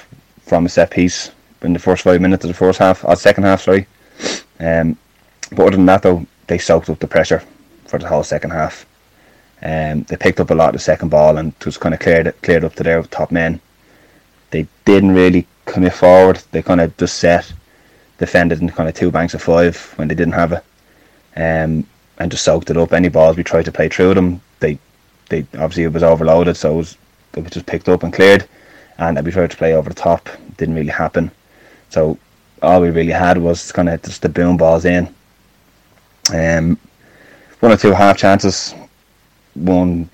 [0.43, 1.31] from a set piece
[1.63, 3.87] in the first five minutes of the first half, or second half, sorry.
[4.61, 4.97] Um,
[5.51, 7.43] but other than that, though, they soaked up the pressure
[7.87, 8.87] for the whole second half.
[9.63, 12.35] Um, they picked up a lot of the second ball and just kind of cleared
[12.43, 13.61] cleared up to their top men.
[14.51, 16.43] They didn't really commit forward.
[16.53, 17.53] They kind of just set,
[18.19, 20.65] defended in kind of two banks of five when they didn't have it,
[21.37, 21.87] um,
[22.19, 22.93] and just soaked it up.
[22.93, 24.79] Any balls we tried to play through them, they,
[25.29, 26.97] they obviously it was overloaded, so it was,
[27.35, 28.49] it was just picked up and cleared
[28.99, 30.29] and we tried to play over the top.
[30.57, 31.31] Didn't really happen.
[31.89, 32.19] So
[32.63, 35.15] all we really had was kind of just the boom balls in.
[36.35, 36.79] Um,
[37.61, 38.75] one or two half chances.
[39.55, 40.09] One,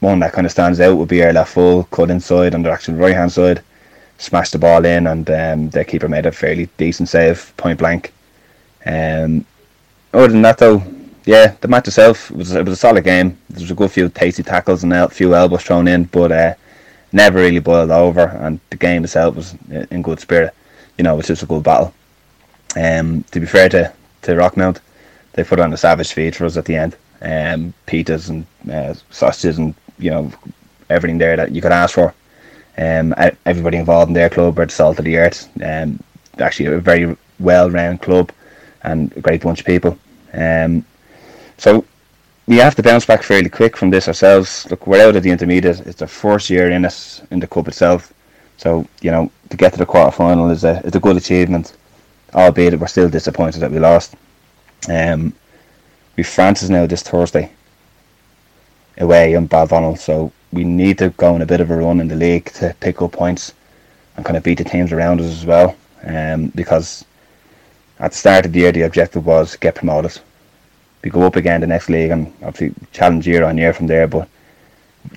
[0.00, 2.94] one that kind of stands out would be left full cut inside on the actual
[2.94, 3.62] right hand side,
[4.18, 8.12] smashed the ball in, and um, the keeper made a fairly decent save, point blank.
[8.84, 9.44] Um,
[10.12, 10.82] other than that, though,
[11.24, 13.36] yeah, the match itself was it was a solid game.
[13.50, 16.54] There was a good few tasty tackles and a few elbows thrown in, but uh,
[17.12, 19.54] never really boiled over, and the game itself was
[19.90, 20.54] in good spirit.
[20.96, 21.92] You know, it was just a good battle.
[22.76, 23.92] Um, to be fair to
[24.22, 24.80] to Rockmount,
[25.32, 26.96] they put on a savage feed for us at the end.
[27.22, 30.30] Um, pitas and uh, sausages and you know
[30.90, 32.14] everything there that you could ask for.
[32.78, 33.14] Um,
[33.46, 35.48] everybody involved in their club are the salt of the earth.
[35.62, 35.98] Um,
[36.38, 38.32] actually, a very well-run club
[38.82, 39.98] and a great bunch of people.
[40.34, 40.84] Um,
[41.56, 41.84] so
[42.46, 44.66] we have to bounce back fairly quick from this ourselves.
[44.70, 45.80] Look, we're out of the intermediate.
[45.86, 48.12] It's the first year in it in the cup itself.
[48.58, 51.76] So you know to get to the quarter final is a is a good achievement,
[52.34, 54.14] albeit we're still disappointed that we lost.
[54.88, 55.32] Um,
[56.16, 57.50] we Francis now this Thursday
[58.98, 62.08] away in Balvonal, so we need to go on a bit of a run in
[62.08, 63.52] the league to pick up points
[64.16, 65.76] and kind of beat the teams around us as well.
[66.04, 67.04] Um, because
[67.98, 70.20] at the start of the year the objective was get promoted
[71.06, 74.08] we go up again the next league and obviously challenge year on year from there.
[74.08, 74.28] But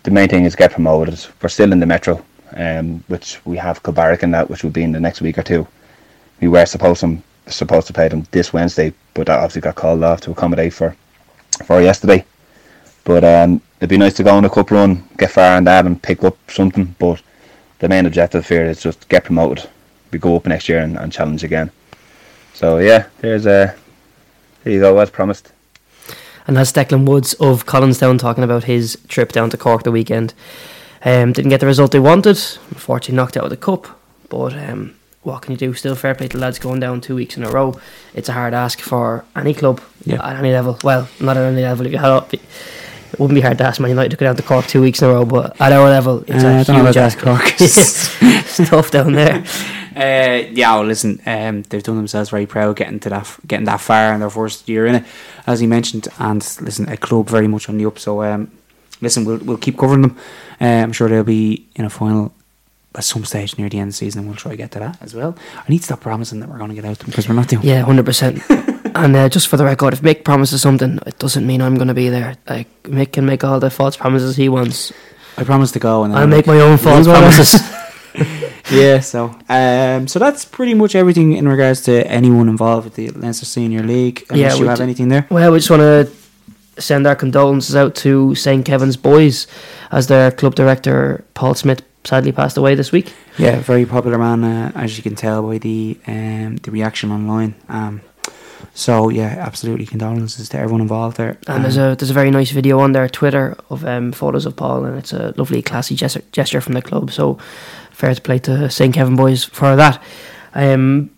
[0.03, 1.25] the main thing is get promoted.
[1.41, 2.23] We're still in the Metro,
[2.55, 5.41] um, which we have Kilbarrack in that, which will be in the next week or
[5.41, 5.67] two.
[6.41, 7.19] We were supposed to
[7.55, 10.95] supposed to play them this Wednesday, but that obviously got called off to accommodate for
[11.65, 12.25] for yesterday.
[13.03, 15.85] But um, it'd be nice to go on a cup run, get far on that,
[15.85, 16.95] and pick up something.
[16.99, 17.21] But
[17.79, 19.69] the main objective here is just get promoted.
[20.12, 21.71] We go up next year and, and challenge again.
[22.53, 23.73] So yeah, there's a uh,
[24.63, 25.52] there you go, as promised.
[26.45, 30.33] And that's Declan Woods of Collinstown talking about his trip down to Cork the weekend.
[31.06, 32.37] Um, didn't get the result they wanted.
[32.71, 34.00] Unfortunately, knocked out of the cup.
[34.27, 34.95] But um,
[35.30, 35.73] what can you do?
[35.73, 37.80] Still fair play to lads going down two weeks in a row.
[38.13, 40.25] It's a hard ask for any club yeah.
[40.25, 40.77] at any level.
[40.84, 41.86] Well, not at any level.
[41.86, 42.42] If you had up, it
[43.17, 45.10] wouldn't be hard to ask Man United to go down to Cork two weeks in
[45.10, 45.25] a row.
[45.25, 47.17] But at our level, it's uh, a huge ask.
[47.17, 47.42] Cork.
[47.60, 49.44] it's tough down there.
[49.96, 53.82] Uh, yeah, well, listen, um, they've done themselves very proud getting to that, getting that
[53.82, 55.04] far in their first year in it,
[55.46, 56.08] as he mentioned.
[56.19, 58.00] And listen, a club very much on the up.
[58.00, 58.50] So, um,
[59.02, 60.17] listen, we'll we'll keep covering them.
[60.62, 62.34] Uh, I'm sure they'll be in a final
[62.96, 64.98] at some stage near the end of the season, we'll try to get to that
[65.02, 65.35] as well.
[65.56, 67.63] I need to stop promising that we're going to get out because we're not doing.
[67.63, 68.42] Yeah, hundred percent.
[68.96, 71.90] And uh, just for the record, if Mick promises something, it doesn't mean I'm going
[71.90, 72.35] to be there.
[72.50, 74.92] Like Mick can make all the false promises he wants.
[75.37, 77.62] I promise to go, and I'll make my own false promises.
[78.71, 79.00] yeah.
[79.00, 83.46] So, um, so that's pretty much everything in regards to anyone involved with the Leinster
[83.46, 84.25] Senior League.
[84.31, 85.27] Unless Yeah, you have d- anything there.
[85.29, 86.12] well, we just want to
[86.81, 89.48] send our condolences out to St Kevin's boys,
[89.92, 93.13] as their club director Paul Smith sadly passed away this week.
[93.37, 97.53] Yeah, very popular man, uh, as you can tell by the um, the reaction online.
[97.67, 98.01] Um,
[98.73, 101.37] so yeah, absolutely condolences to everyone involved there.
[101.47, 104.45] And there's Um, a there's a very nice video on their Twitter of um, photos
[104.45, 107.12] of Paul, and it's a lovely, classy gesture, gesture from the club.
[107.12, 107.37] So
[107.91, 110.01] fair to play to St Kevin boys for that.
[110.55, 111.10] Um,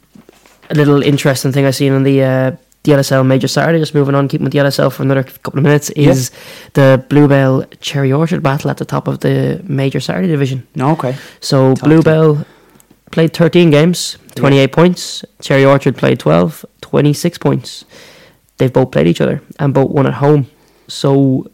[0.70, 2.52] a little interesting thing I seen on the uh,
[2.84, 3.80] the LSL Major Saturday.
[3.80, 6.32] Just moving on, keeping with the LSL for another couple of minutes is
[6.74, 10.68] the Bluebell Cherry Orchard battle at the top of the Major Saturday division.
[10.76, 11.16] no, okay.
[11.40, 12.46] So Top Bluebell
[13.12, 15.26] played 13 games, 28 points.
[15.42, 17.86] Cherry Orchard played 12, 26 points.
[18.58, 20.48] They've both played each other and both won at home.
[20.88, 21.50] So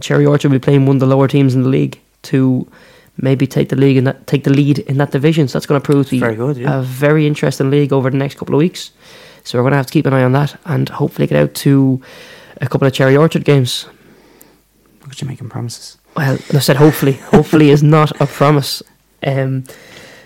[0.00, 2.68] Cherry Orchard will be playing one of the lower teams in the league to
[3.16, 5.48] maybe take the league and take the lead in that division.
[5.48, 6.18] So that's going to prove to be
[6.60, 6.78] yeah.
[6.78, 8.90] a very interesting league over the next couple of weeks.
[9.46, 11.54] So we're going to have to keep an eye on that and hopefully get out
[11.54, 12.02] to
[12.60, 13.86] a couple of Cherry Orchard games.
[15.02, 15.98] Look at you making promises.
[16.16, 17.12] Well, I said hopefully.
[17.12, 18.82] hopefully is not a promise.
[19.24, 19.62] Um,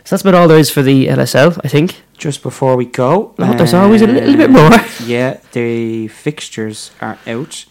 [0.05, 2.01] so that's about all there is for the LSL, I think.
[2.17, 4.79] Just before we go, Oh, there's always a little bit uh, more.
[5.05, 7.67] Yeah, the fixtures are out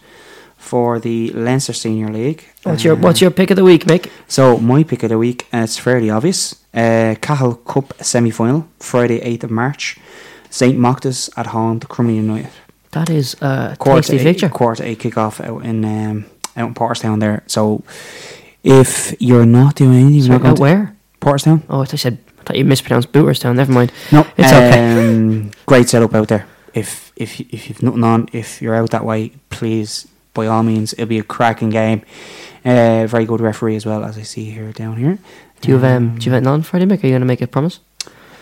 [0.56, 2.44] for the Leinster Senior League.
[2.62, 4.08] What's your Uh, What's your pick of the week, Mick?
[4.28, 6.54] So my pick of the week, uh, it's fairly obvious.
[6.72, 9.96] Uh, Cahill Cup semi final, Friday eighth of March.
[10.50, 12.50] St Mochta's at home to Crumlin United.
[12.92, 14.48] That is a Quarter tasty picture.
[14.48, 16.24] quarter eight kick off out in um,
[16.56, 17.42] out in Porterstown there.
[17.46, 17.82] So
[18.62, 20.96] if you're not doing anything, Sorry, not going to where?
[21.20, 21.62] Porterstown.
[21.68, 23.54] Oh, I thought you said I thought you mispronounced Booterstown.
[23.56, 23.92] Never mind.
[24.10, 24.98] No, It's okay.
[25.06, 26.46] um, Great setup out there.
[26.74, 30.92] If if if you've nothing on, if you're out that way, please by all means,
[30.94, 32.02] it'll be a cracking game.
[32.64, 35.18] Uh, very good referee as well, as I see here down here.
[35.60, 37.02] Do you have um, Do you have it on Friday, Mick?
[37.02, 37.80] Are you going to make a promise?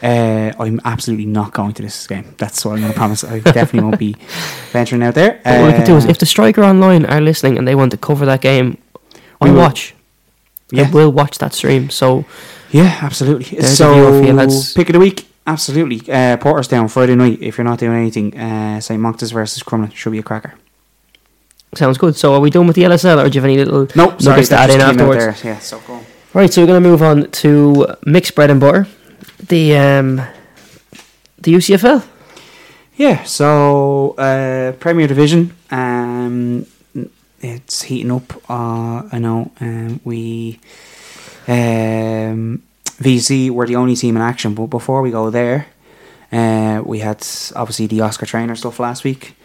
[0.02, 2.34] Uh, I'm absolutely not going to this game.
[2.38, 3.24] That's what I'm going to promise.
[3.24, 4.14] I definitely won't be
[4.72, 5.40] venturing out there.
[5.44, 7.74] But what we can do is, Uh, if the striker online are listening and they
[7.74, 8.78] want to cover that game,
[9.40, 9.56] I will.
[9.56, 9.94] watch.
[10.70, 11.90] yeah, I will watch that stream.
[11.90, 12.24] So
[12.70, 13.60] yeah, absolutely.
[13.62, 14.72] So viewer for you, lads.
[14.74, 15.98] pick of the week, absolutely.
[16.12, 17.38] Uh, Porterstown Friday night.
[17.40, 20.54] If you're not doing anything, uh, St Mochta's versus Crumlin should be a cracker.
[21.74, 22.14] sounds good.
[22.16, 24.36] So are we done with the LSL, or do you have any little No, sorry,
[24.36, 25.42] nuggets to add in just came out afterwards?
[25.42, 25.52] there.
[25.54, 26.02] Yeah, so cool.
[26.34, 28.86] Right, so we're going to move on to mixed bread and butter,
[29.38, 30.16] the um,
[31.38, 32.06] the UCFL.
[32.96, 36.66] Yeah, so uh, Premier Division, um,
[37.40, 38.50] it's heating up.
[38.50, 40.58] Uh, I know um, we
[41.46, 42.62] um,
[42.98, 45.68] VC were the only team in action, but before we go there,
[46.32, 47.24] uh, we had
[47.54, 49.36] obviously the Oscar Traynor stuff last week.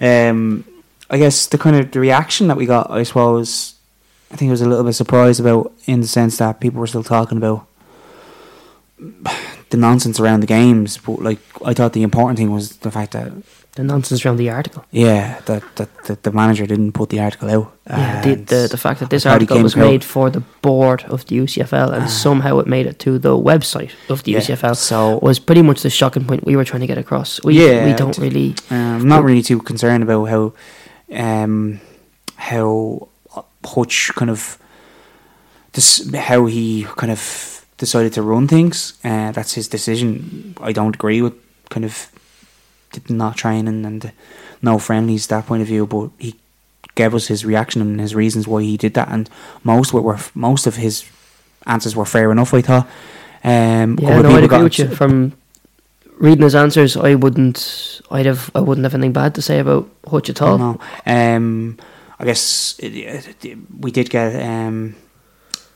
[0.00, 0.64] Um,
[1.08, 3.74] I guess the kind of the reaction that we got, I suppose,
[4.32, 6.86] I think I was a little bit surprised about in the sense that people were
[6.88, 7.67] still talking about
[9.70, 13.12] the nonsense around the games, but like I thought the important thing was the fact
[13.12, 13.32] that
[13.76, 14.82] The nonsense around the article.
[14.90, 17.66] yeah, that that, that the manager didn't put the article out.
[17.86, 20.30] Yeah, the, the the fact that this I thought he article was out- made for
[20.30, 24.32] the board of the UCFL and somehow it made it to the website of the
[24.32, 27.40] Yeah, UCFL so- was pretty much the shocking point we were trying to get across.
[27.44, 30.52] We Yeah, we don't really Um, I'm not really too concerned about how
[31.12, 31.80] um,
[32.36, 33.08] how
[33.64, 34.58] Hutch kind of
[35.72, 37.20] this how he kind of
[37.78, 38.94] decided to run things.
[39.04, 40.54] Uh, that's his decision.
[40.60, 41.34] I don't agree with
[41.70, 42.08] kind of
[43.08, 44.12] not training and
[44.62, 46.34] no friendlies that point of view, but he
[46.94, 49.30] gave us his reaction and his reasons why he did that, and
[49.62, 51.04] most of were most of his
[51.66, 52.52] answers were fair enough.
[52.54, 52.86] I thought.
[53.44, 54.88] Um, Yeah, no, I'd agree with you.
[54.88, 55.32] From
[56.18, 59.88] reading his answers, I wouldn't, I'd have, I wouldn't have anything bad to say about
[60.08, 60.58] Hutch at all.
[60.58, 60.80] No.
[61.06, 61.78] Um,
[62.18, 64.34] I guess it, it, it- we did get.
[64.44, 64.96] Um,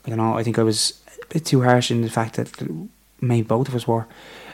[0.05, 0.37] I don't know.
[0.37, 0.95] I think I was
[1.33, 2.51] bit too harsh in the fact that
[3.21, 4.07] maybe both of us were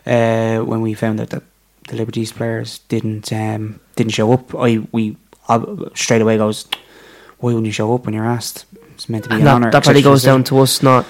[0.07, 1.43] uh, when we found out that
[1.89, 4.55] the Liberties players didn't um, didn't show up.
[4.55, 5.17] I we
[5.49, 5.61] I
[5.95, 6.67] straight away goes,
[7.39, 8.67] why wouldn't you show up when you're asked?
[8.95, 9.67] It's meant to be And an honour.
[9.67, 11.07] that, that probably goes down to us not,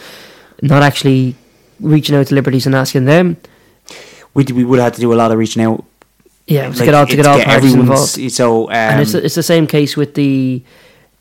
[0.62, 1.34] not actually
[1.80, 3.36] reaching out to Liberties and asking them.
[4.34, 5.84] We we would have had to do a lot of reaching out.
[6.46, 8.30] Yeah, to get all to get all parties involved.
[8.32, 10.62] So um, and it's it's the same case with the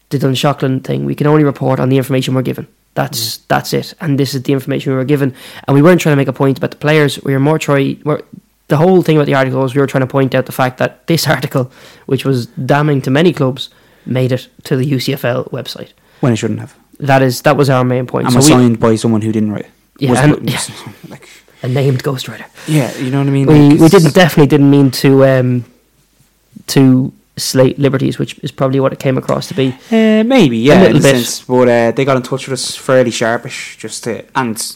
[0.09, 1.05] the Dunshaughlin thing.
[1.05, 2.67] We can only report on the information we're given.
[2.97, 3.93] That's that's it.
[4.01, 5.29] And this is the information we were given.
[5.65, 7.11] And we weren't trying to make a point about the players.
[7.23, 8.01] We were more trying.
[8.03, 8.21] We're,
[8.69, 10.77] the whole thing about the article was we were trying to point out the fact
[10.79, 11.63] that this article,
[12.07, 13.69] which was damning to many clubs,
[14.05, 15.91] made it to the UCFL website.
[16.21, 16.73] when it shouldn't have.
[16.99, 18.25] That is that was our main point.
[18.25, 19.65] And So was signed by someone who didn't write.
[19.65, 19.71] it.
[19.99, 20.61] Yeah, was and- put- yeah.
[21.13, 21.29] like
[21.63, 22.45] A named ghostwriter.
[22.67, 23.45] yeah, you know what I mean.
[23.47, 25.49] We Like, we didn't definitely didn't mean to um
[26.73, 29.69] to slate liberties, which is probably what it came across to be.
[29.91, 31.15] Uh, maybe, yeah, a little in bit.
[31.25, 31.41] sense.
[31.45, 34.75] But uh, they got in touch with us fairly sharpish, just to, and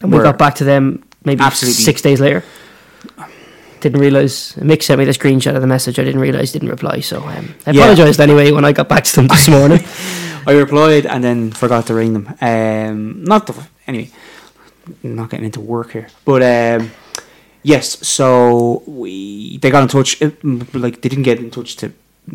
[0.00, 1.82] And we got back to them maybe Absolutely.
[1.82, 2.44] six days later.
[3.80, 4.54] Didn't realise.
[4.54, 5.98] Mick sent me the screenshot of the message.
[5.98, 7.00] I didn't realise didn't reply.
[7.00, 7.82] So um, I Yeah.
[7.82, 9.80] apologised anyway when I got back to them this morning.
[10.46, 12.34] I replied and then forgot to ring them.
[12.40, 13.54] Um, not the
[13.86, 14.10] anyway.
[15.02, 16.90] Not getting into work here, but um,
[17.64, 18.06] yes.
[18.06, 20.20] So we they got in touch.
[20.72, 21.90] Like they didn't get in touch to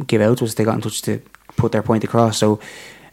[0.07, 0.55] give out to us.
[0.55, 1.21] They got in touch to
[1.55, 2.37] put their point across.
[2.37, 2.59] So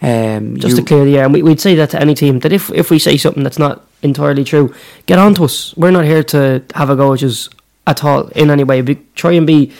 [0.02, 2.40] um, Just you- to clear the air, and we, we'd say that to any team
[2.40, 4.74] that if if we say something that's not entirely true,
[5.06, 5.74] get on to us.
[5.76, 7.48] We're not here to have a go at us
[7.86, 8.82] at all in any way.
[8.82, 9.72] We try and be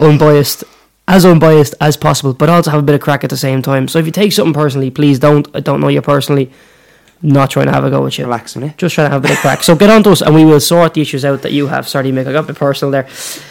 [0.00, 0.64] unbiased,
[1.08, 3.88] as unbiased as possible, but also have a bit of crack at the same time.
[3.88, 5.48] So if you take something personally, please don't.
[5.54, 6.50] I don't know you personally.
[7.22, 8.24] Not trying to have a go at you.
[8.24, 8.74] relax will?
[8.76, 9.62] Just trying to have a bit of crack.
[9.62, 11.88] So get on to us, and we will sort the issues out that you have.
[11.88, 13.08] Sorry, Mick, I got a bit personal there.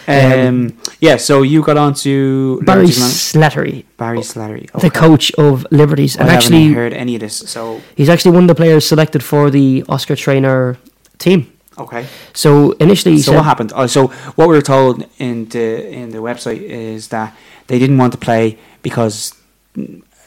[0.08, 1.16] Um, yeah.
[1.16, 6.30] So you got on to Barry Slattery, Barry Slattery, the coach of Liberties, I and
[6.30, 7.36] actually heard any of this.
[7.36, 10.78] So He's actually one of the players selected for the Oscar Traynor
[11.18, 11.52] team.
[11.76, 12.06] okay.
[12.34, 13.72] So initially, So said, what happened?
[13.74, 17.34] Oh, so what we were told in the in the website is that
[17.66, 19.34] they didn't want to play because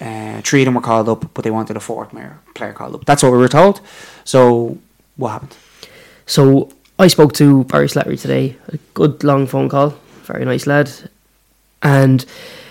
[0.02, 2.12] uh, three of them were called up, but they wanted a fourth
[2.56, 3.06] player called up.
[3.06, 3.82] That's what we were told.
[4.24, 4.78] So
[5.18, 5.56] what happened?
[6.26, 8.56] So I spoke to Barry Slattery today.
[8.68, 9.96] A good long phone call.
[10.24, 10.92] Very nice lad,
[11.82, 12.26] and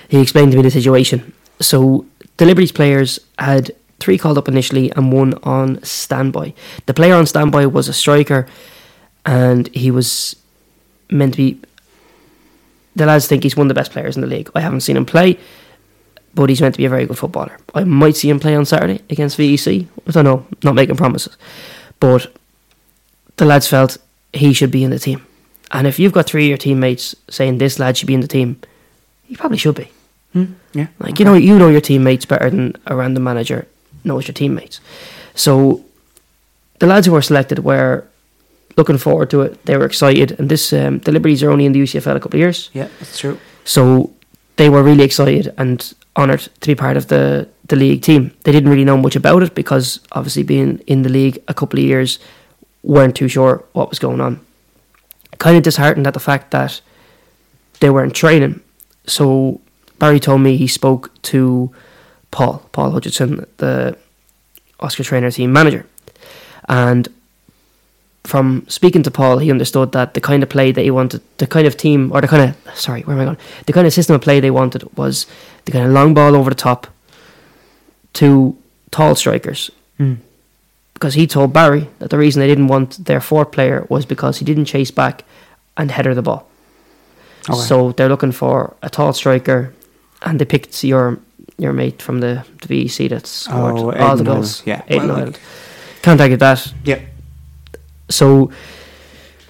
[0.08, 1.32] he explained to me the situation.
[1.60, 2.06] So
[2.36, 6.54] the Liberties players had three called up initially and one on standby.
[6.86, 8.46] The player on standby was a striker,
[9.26, 10.36] and he was
[11.10, 11.60] meant to be.
[12.96, 14.50] The lads think he's one of the best players in the league.
[14.54, 15.38] I haven't seen him play,
[16.34, 17.56] but he's meant to be a very good footballer.
[17.74, 19.86] I might see him play on Saturday against VEC.
[20.06, 21.36] I don't know, not making promises,
[22.00, 22.32] but
[23.36, 23.98] the lads felt
[24.32, 25.24] he should be in the team.
[25.70, 28.28] And if you've got three of your teammates saying this lad should be in the
[28.28, 28.60] team,
[29.24, 29.90] he probably should be.
[30.72, 33.66] Yeah, Like you know, you know your teammates better than a random manager
[34.04, 34.80] knows your teammates.
[35.34, 35.84] So
[36.78, 38.04] the lads who were selected were
[38.76, 39.64] looking forward to it.
[39.64, 42.36] They were excited, and this um, the Liberties are only in the UCFL a couple
[42.36, 43.38] of years, yeah, that's true.
[43.64, 44.12] so
[44.58, 48.32] they were really excited and honoured to be part of the the league team.
[48.44, 51.78] They didn't really know much about it because obviously being in the league a couple
[51.78, 52.18] of years,
[52.82, 54.40] weren't too sure what was going on.
[55.38, 56.80] Kind of disheartened at the fact that
[57.80, 58.60] they weren't training.
[59.06, 59.60] So
[59.98, 61.70] Barry told me he spoke to
[62.30, 63.96] Paul, Paul Hutchinson, the
[64.80, 65.86] Oscar Traynor team manager.
[66.68, 67.08] And
[68.28, 71.46] from speaking to Paul, he understood that the kind of play that he wanted, the
[71.46, 73.38] kind of team, or the kind of, sorry, where am I going?
[73.66, 75.26] The kind of system of play they wanted was
[75.64, 76.86] the kind of long ball over the top
[78.14, 78.54] to
[78.90, 79.70] tall strikers.
[79.96, 80.14] Hmm.
[80.92, 84.38] Because he told Barry that the reason they didn't want their fourth player was because
[84.38, 85.24] he didn't chase back
[85.76, 86.46] and header the ball.
[87.48, 87.58] Okay.
[87.60, 89.72] So they're looking for a tall striker,
[90.22, 91.18] and they picked your
[91.56, 94.62] your mate from the, the VEC that scored Oh, all the goals.
[94.66, 94.82] Yeah.
[94.88, 95.32] Aidan Well,
[96.02, 96.72] Can't argue that.
[96.84, 97.00] Yeah,
[98.08, 98.50] So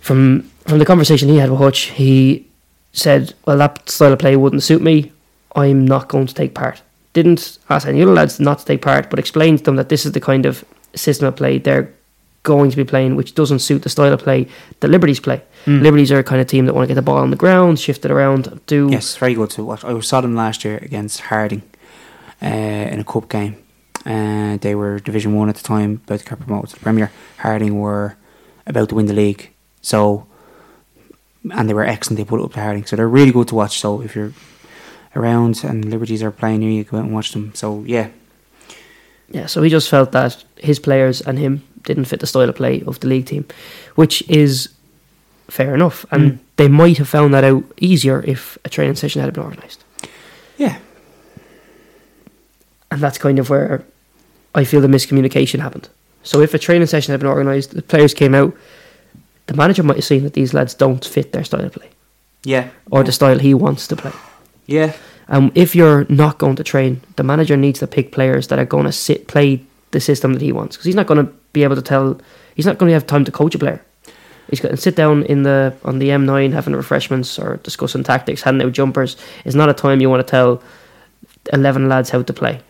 [0.00, 2.46] from from the conversation he had with Hutch, he
[2.92, 5.12] said, "Well, that style of play wouldn't suit me.
[5.54, 6.82] I'm not going to take part."
[7.12, 10.04] Didn't ask any other lads not to take part, but explained to them that this
[10.06, 11.92] is the kind of system of play they're
[12.42, 14.46] going to be playing, which doesn't suit the style of play
[14.80, 15.42] that Liberties play.
[15.64, 15.80] Hmm.
[15.80, 17.78] Liberties are a kind of team that want to get the ball on the ground,
[17.78, 19.84] shift it around, do yes, very good to watch.
[19.84, 21.62] I saw them last year against Harding
[22.42, 22.46] uh,
[22.92, 23.56] in a cup game.
[24.06, 27.10] Uh, they were Division One at the time, about to get promoted to the Premier.
[27.38, 28.16] Harding were
[28.68, 29.50] about to win the league,
[29.82, 30.26] so
[31.50, 32.18] and they were excellent.
[32.18, 33.78] They put it up to Harding, so they're really good to watch.
[33.78, 34.32] So if you're
[35.16, 37.52] around and Liberties are playing near you, go out and watch them.
[37.54, 38.08] So yeah,
[39.30, 42.56] Yeah, so he just felt that his players and him didn't fit the style of
[42.56, 43.44] play of the league team,
[43.94, 44.68] which is
[45.48, 46.04] fair enough.
[46.10, 46.38] And Mm.
[46.56, 49.82] they might have found that out easier if a training session had been organised.
[50.58, 50.78] yeah,
[52.90, 53.84] And that's kind of where
[54.54, 55.88] I feel the miscommunication happened.
[56.22, 58.54] So if a training session had been organised, the players came out,
[59.46, 61.88] the manager might have seen that these lads don't fit their style of play
[62.44, 64.12] yeah, or the style he wants to play.
[64.66, 64.92] yeah,
[65.28, 68.64] And if you're not going to train, the manager needs to pick players that are
[68.64, 71.64] going to sit play the system that he wants because he's not going to be
[71.64, 72.20] able to tell.
[72.54, 73.82] He's not going to have time to coach a player.
[74.50, 78.42] He's going to sit down in the on the M9 having refreshments or discussing tactics,
[78.42, 79.16] handing out jumpers.
[79.44, 80.62] It's not a time you want to tell
[81.52, 82.60] eleven lads how to play.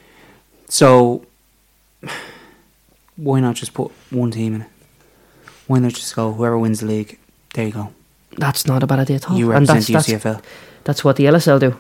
[0.69, 1.25] So
[3.19, 4.69] why not just put one team in it?
[5.67, 7.19] Why not just go whoever wins the league?
[7.53, 7.93] There you go.
[8.39, 9.37] That's not a bad idea at all.
[9.37, 10.43] You and represent that's, the that's, UCFL.
[10.85, 11.77] that's what the LSL do.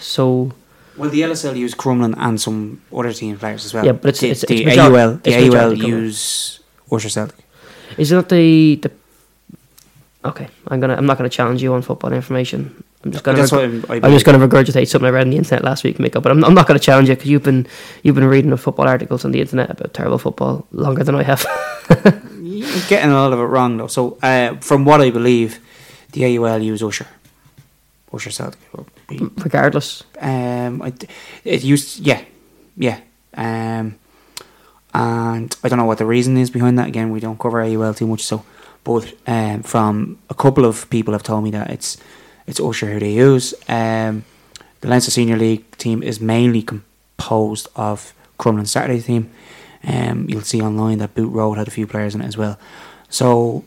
[0.00, 0.52] So
[0.96, 3.84] Well, the LSL use Crumlin and some other team players as well.
[3.86, 5.16] Yeah, but it's- the, it's- the it's AUL.
[5.22, 6.60] The it's AUL use
[6.90, 7.38] Usher Celtic.
[7.96, 8.90] Is it not the the?
[10.24, 10.96] Okay, I'm gonna.
[10.96, 12.82] I'm not gonna challenge you on football information.
[13.06, 13.38] I'm just gonna.
[13.38, 15.84] That's reg- I, I'm just going to regurgitate something I read on the internet last
[15.84, 16.20] week, Miko.
[16.20, 17.66] But I'm, I'm not going to challenge you because you've been
[18.02, 21.22] you've been reading the football articles on the internet about terrible football longer than I
[21.22, 21.46] have.
[22.42, 23.86] You're getting a lot of it wrong though.
[23.86, 25.60] So, uh, from what I believe,
[26.12, 27.06] the AUL use Usher.
[28.12, 28.58] Usher Celtic.
[29.44, 30.92] Regardless, Um, I,
[31.44, 32.22] it used, yeah,
[32.76, 33.00] yeah.
[33.36, 33.96] Um,
[34.94, 36.88] and I don't know what the reason is behind that.
[36.88, 38.44] Again, we don't cover AUL too much, so.
[38.84, 41.98] But um, from a couple of people have told me that it's
[42.46, 43.54] it's Usher who they use.
[43.68, 44.24] Um,
[44.80, 49.30] the Leinster Senior League team is mainly composed of Crumlin Saturday team.
[49.84, 52.58] Um, you'll see online that Boot Road had a few players in it as well.
[53.08, 53.64] So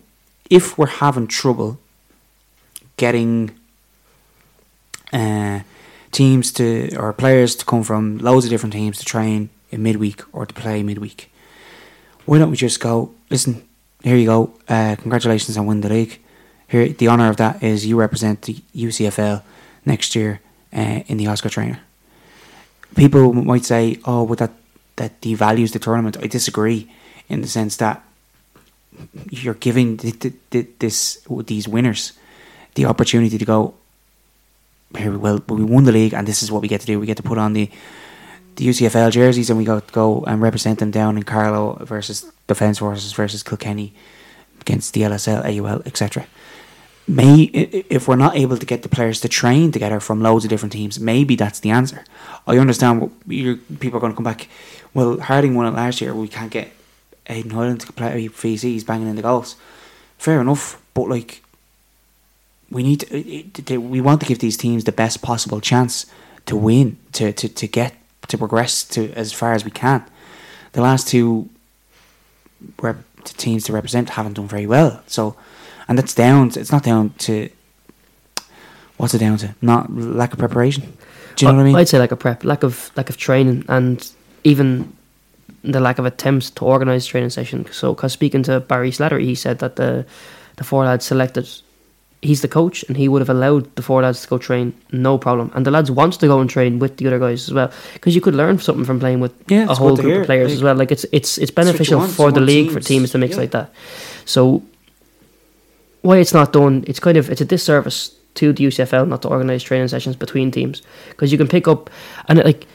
[0.49, 1.79] if we're having trouble
[2.97, 3.51] getting
[5.13, 5.61] uh,
[6.11, 10.21] teams to or players to come from loads of different teams to train in midweek
[10.33, 11.31] or to play midweek,
[12.25, 13.13] why don't we just go?
[13.29, 13.67] Listen,
[14.03, 14.53] here you go.
[14.67, 16.19] Uh, congratulations on winning the league.
[16.69, 19.41] Here, the honour of that is you represent the UCFL
[19.85, 20.39] next year
[20.71, 21.79] uh, in the Oscar Traynor.
[22.95, 24.51] People might say, "Oh, but that
[24.95, 26.87] that devalues the tournament." I disagree,
[27.27, 28.03] in the sense that
[29.29, 32.13] you're giving th- th- th- this these winners
[32.75, 33.73] the opportunity to go.
[34.97, 36.99] Here, well, we won the league, and this is what we get to do.
[36.99, 37.69] We get to put on the
[38.55, 42.79] the UCFL jerseys, and we to go and represent them down in Carlow versus Defence
[42.79, 43.93] Forces versus Kilkenny
[44.61, 46.27] against the LSL, AUL, etc.
[47.09, 50.49] May if we're not able to get the players to train together from loads of
[50.49, 52.03] different teams, maybe that's the answer.
[52.45, 54.47] I understand what people are going to come back.
[54.93, 56.13] Well, Harding won it last year.
[56.13, 56.71] We can't get
[57.27, 58.61] Aidan Hyland to play VC.
[58.61, 59.55] He's banging in the goals.
[60.17, 61.41] Fair enough, but like
[62.69, 66.05] we need to, we want to give these teams the best possible chance
[66.45, 67.95] to win to, to, to get
[68.27, 70.03] to progress to as far as we can.
[70.73, 71.49] The last two
[72.81, 75.01] rep, teams to represent haven't done very well.
[75.07, 75.35] So,
[75.89, 76.51] and that's down.
[76.51, 77.49] To, it's not down to
[78.95, 79.53] what's it down to?
[79.61, 80.83] Not lack of preparation.
[81.35, 81.75] Do you know what I mean?
[81.75, 84.09] I'd say like a prep, lack of lack of training, and
[84.43, 84.93] even
[85.63, 87.65] the lack of attempts to organise training session.
[87.71, 90.05] So, because speaking to Barry Slattery, he said that the
[90.57, 91.47] the four lads selected,
[92.21, 95.17] he's the coach, and he would have allowed the four lads to go train, no
[95.17, 95.49] problem.
[95.55, 98.13] And the lads want to go and train with the other guys as well, because
[98.15, 100.21] you could learn something from playing with Yeah, a whole group hear.
[100.21, 100.75] of players Like, as well.
[100.75, 103.39] Like it's it's it's beneficial want, for the league for teams, teams to mix yeah.
[103.39, 103.71] like that.
[104.25, 104.61] So
[106.01, 109.27] why it's not done, it's kind of it's a disservice to the UCFL not to
[109.27, 111.89] organise training sessions between teams because you can pick up
[112.27, 112.65] and it, like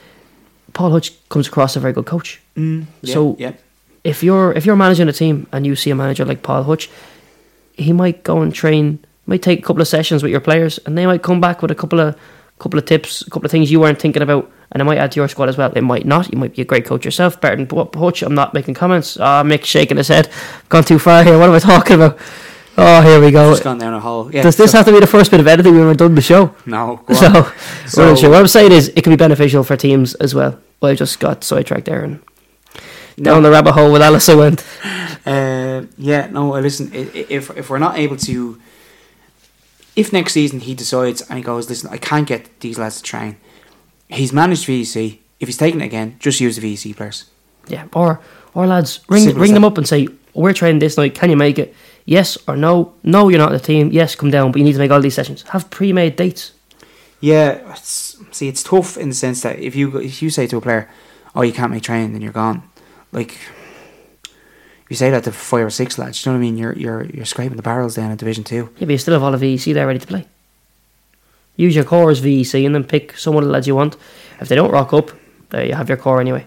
[0.73, 2.41] Paul Hutch comes across a very good coach.
[2.57, 3.53] Mm, yeah, So- yeah,
[4.03, 6.91] If you're if you're managing a team and you see a manager like Paul Hutch,
[7.75, 10.97] he might go and train, might take a couple of sessions with your players, and
[10.99, 12.15] they might come back with a couple of
[12.59, 15.11] couple of tips, a couple of things you weren't thinking about, and it might add
[15.13, 15.73] to your squad as well.
[15.75, 16.31] It might not.
[16.33, 18.23] You might be a great coach yourself, better than Hutch.
[18.23, 19.17] I'm not making comments.
[19.19, 20.29] Ah, Mick shaking his head.
[20.69, 21.39] Gone too far here.
[21.39, 22.19] What am I talking about?
[22.77, 23.51] Oh, here we go.
[23.51, 24.31] just gone down a hole.
[24.33, 26.15] Yeah, Does this so- have to be the first bit of editing when we're done
[26.15, 26.55] the show?
[26.67, 27.05] no?
[27.15, 27.33] So,
[27.97, 30.59] well, So- I'm saying is, it can be beneficial for teams as well.
[30.81, 32.21] But I just got sidetracked there and
[33.21, 34.65] down the rabbit hole with Alice I went.
[35.27, 36.55] Uh, yeah, no.
[36.55, 38.61] uh, Listen, if if we're not able to,
[39.97, 43.03] if next season he decides and he goes, listen, I can't get these lads to
[43.03, 43.37] train.
[44.09, 45.19] He's managed VEC.
[45.41, 47.25] If he's taking it again, just use the VEC players.
[47.69, 48.21] Yeah, or
[48.53, 51.15] or lads, ring Simple ring them up and say we're training this night.
[51.15, 51.75] Can you make it?
[52.05, 52.95] Yes or no?
[53.03, 53.91] No, you're not the team.
[53.91, 55.43] Yes, come down, but you need to make all these sessions.
[55.51, 56.53] Have pre-made dates.
[57.21, 60.59] Yeah, it's, see, it's tough in the sense that if you if you say to
[60.59, 60.91] a player,
[61.35, 62.63] "Oh, you can't make training," then you're gone.
[63.13, 63.39] Like,
[64.91, 66.59] you say that to five or six lads, you know what I mean?
[66.59, 68.69] You're you're you're scraping the barrels down in Division Two.
[68.77, 70.27] Yeah, but you still have all the VEC there ready to play.
[71.57, 73.97] Use your core as VEC and then pick some of the lads you want.
[74.41, 75.13] If they don't rock up,
[75.51, 76.47] there you have your core anyway.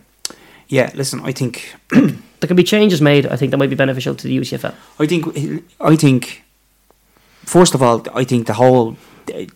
[0.68, 1.74] Yeah, listen, I think
[2.40, 3.26] There can be changes made.
[3.26, 4.76] I think that might be beneficial to the UCFL.
[5.00, 6.44] I think I think
[7.46, 8.98] first of all, I think the whole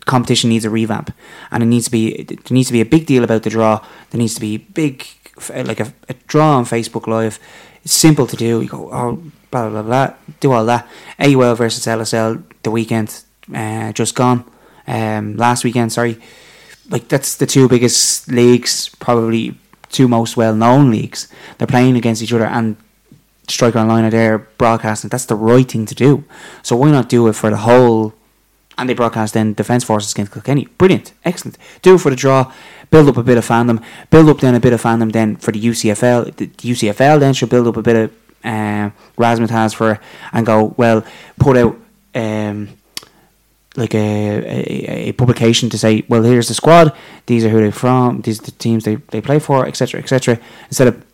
[0.04, 1.12] competition needs a revamp,
[1.50, 3.84] and it needs to be there needs to be a big deal about the draw.
[4.10, 5.06] There needs to be big
[5.48, 7.38] like a, a draw on Facebook Live.
[7.84, 8.62] It's simple to do.
[8.62, 10.88] You go oh blah blah blah, blah do all that.
[11.18, 13.22] AUL versus LSL the weekend
[13.54, 14.44] uh, just gone.
[14.86, 16.20] Um, last weekend, sorry.
[16.88, 19.56] Like that's the two biggest leagues, probably
[19.92, 21.28] two most well known leagues.
[21.58, 22.76] They're playing against each other and
[23.48, 25.10] Striker Online are there broadcasting.
[25.10, 26.24] That's the right thing to do.
[26.62, 28.14] So why not do it for the whole?
[28.78, 30.66] And they broadcast then Defence Forces against Kilkenny.
[30.78, 31.58] Brilliant, excellent.
[31.82, 32.52] Do it for the draw.
[32.90, 33.82] Build up a bit of fandom.
[34.10, 36.36] Build up then a bit of fandom then for the UCFL.
[36.36, 38.12] The UCFL then should build up a bit of
[38.44, 40.00] uh, razzmatazz for
[40.32, 41.04] and go well.
[41.38, 41.76] Put out
[42.14, 42.68] um,
[43.76, 46.94] like a, a, a publication to say, well, here's the squad.
[47.26, 48.20] These are who they're from.
[48.20, 50.38] These are the teams they, they play for, etc., etc.
[50.66, 51.04] Instead of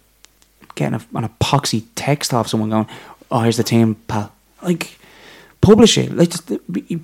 [0.74, 2.86] getting a, an epoxy text off someone going,
[3.30, 4.32] oh, here's the team, pal.
[4.62, 4.98] Like,
[5.60, 6.12] publish it.
[6.12, 6.50] Like, just,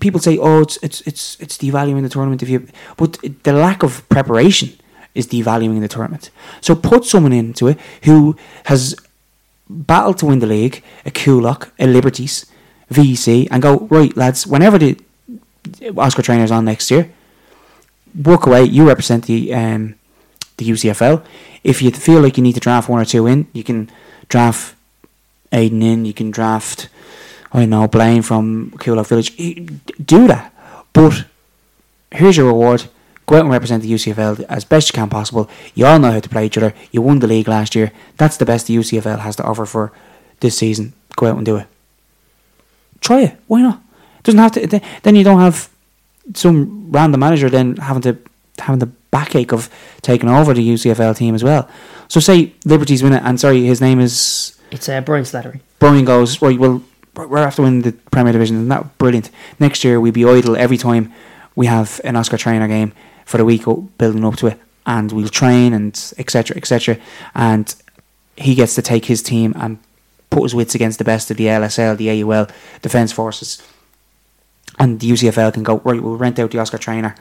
[0.00, 3.82] people say, oh, it's it's it's it's devaluing the tournament if you, but the lack
[3.82, 4.70] of preparation
[5.14, 6.30] is devaluing the tournament.
[6.60, 8.96] So put someone into it who has
[9.70, 12.46] battled to win the league, a Coolock, a Liberties,
[12.92, 14.46] VEC, and go right, lads.
[14.46, 14.98] Whenever the
[15.96, 17.10] Oscar Traynor's on next year,
[18.22, 18.64] work away.
[18.64, 19.94] You represent the um,
[20.56, 21.24] the UCFL.
[21.62, 23.90] If you feel like you need to draft one or two in, you can
[24.28, 24.74] draft
[25.52, 26.04] Aiden in.
[26.04, 26.88] You can draft,
[27.52, 29.34] I know, Blaine from Coolock Village.
[30.04, 30.52] Do that,
[30.92, 31.24] but
[32.12, 32.84] here's your reward.
[33.26, 35.48] Go out and represent the UCFL as best you can possible.
[35.74, 36.74] You all know how to play each other.
[36.92, 37.90] You won the league last year.
[38.18, 39.92] That's the best the UCFL has to offer for
[40.40, 40.92] this season.
[41.16, 41.66] Go out and do it.
[43.00, 43.38] Try it.
[43.46, 43.82] Why not?
[44.24, 44.80] Doesn't have to.
[45.02, 45.68] Then you don't have
[46.34, 48.16] some random manager then having to
[48.58, 49.68] having the backache of
[50.00, 51.68] taking over the UCFL team as well.
[52.08, 55.60] So say Liberty's win it, and sorry, his name is it's uh, Brian Slattery.
[55.78, 56.58] Brian goes right.
[56.58, 56.82] Well,
[57.14, 59.30] we're after winning the Premier Division, and that brilliant.
[59.60, 61.12] Next year we'll be idle every time
[61.54, 62.92] we have an Oscar Traynor game
[63.24, 63.64] for the week
[63.98, 66.56] building up to it, and we'll train and etc.
[66.56, 66.98] etc.
[67.34, 67.74] And
[68.36, 69.78] he gets to take his team and
[70.30, 72.48] put his wits against the best of the LSL, the AUL,
[72.82, 73.62] Defence Forces,
[74.84, 76.00] and the UCFL can go right.
[76.00, 77.14] We'll rent out the Oscar Traynor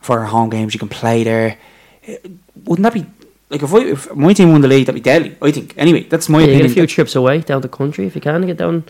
[0.00, 0.72] for our home games.
[0.72, 1.58] You can play there.
[2.04, 2.16] Eh,
[2.64, 3.06] wouldn't that be
[3.50, 4.86] like if, I, if my team won the league?
[4.86, 5.36] That'd be deadly.
[5.42, 5.74] I think.
[5.76, 6.66] Anyway, that's my yeah, opinion.
[6.66, 8.46] Get a few trips away down the country if you can.
[8.46, 8.84] Get down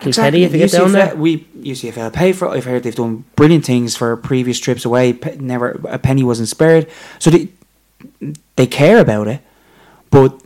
[0.00, 0.44] exactly.
[0.44, 1.16] if you get UCFL, down there.
[1.16, 2.46] We UCFL pay for.
[2.46, 2.58] It.
[2.58, 5.18] I've heard they've done brilliant things for previous trips away.
[5.38, 6.88] Never a penny wasn't spared.
[7.18, 7.48] So they
[8.54, 9.40] they care about it,
[10.10, 10.40] but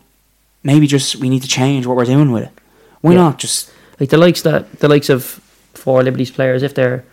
[0.63, 2.53] maybe just we need to change what we're doing with it.
[3.03, 3.19] Why yeah.
[3.19, 5.23] not just like the likes that the likes of
[5.75, 7.05] four Liberties players if they're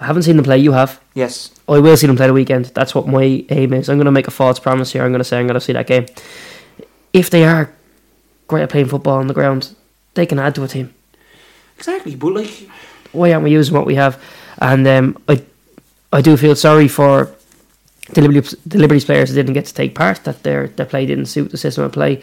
[0.00, 0.58] I haven't seen them play.
[0.58, 1.00] You have.
[1.14, 1.50] Yes.
[1.68, 2.66] I will see them play the weekend.
[2.66, 3.88] That's what my aim is.
[3.88, 5.04] I'm going to make a false promise here.
[5.04, 6.06] I'm going to say I'm going to see that game.
[7.12, 7.70] If they are
[8.48, 9.74] great at playing football on the ground,
[10.14, 10.94] they can add to a team.
[11.76, 12.68] Exactly, but like,
[13.12, 14.22] why aren't we using what we have?
[14.58, 15.42] And um, I,
[16.12, 17.30] I do feel sorry for
[18.12, 20.24] the Liberties, the players that didn't get to take part.
[20.24, 22.22] That their their play didn't suit the system of play,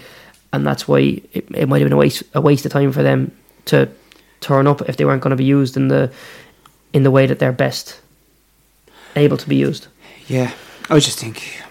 [0.52, 1.00] and that's why
[1.34, 3.32] it, it might have been a waste a waste of time for them
[3.66, 3.90] to
[4.42, 6.12] turn up if they weren't going to be used in the
[6.94, 8.00] in the way that they're best
[9.16, 9.88] able to be used.
[10.28, 10.54] Yeah,
[10.90, 11.62] I just think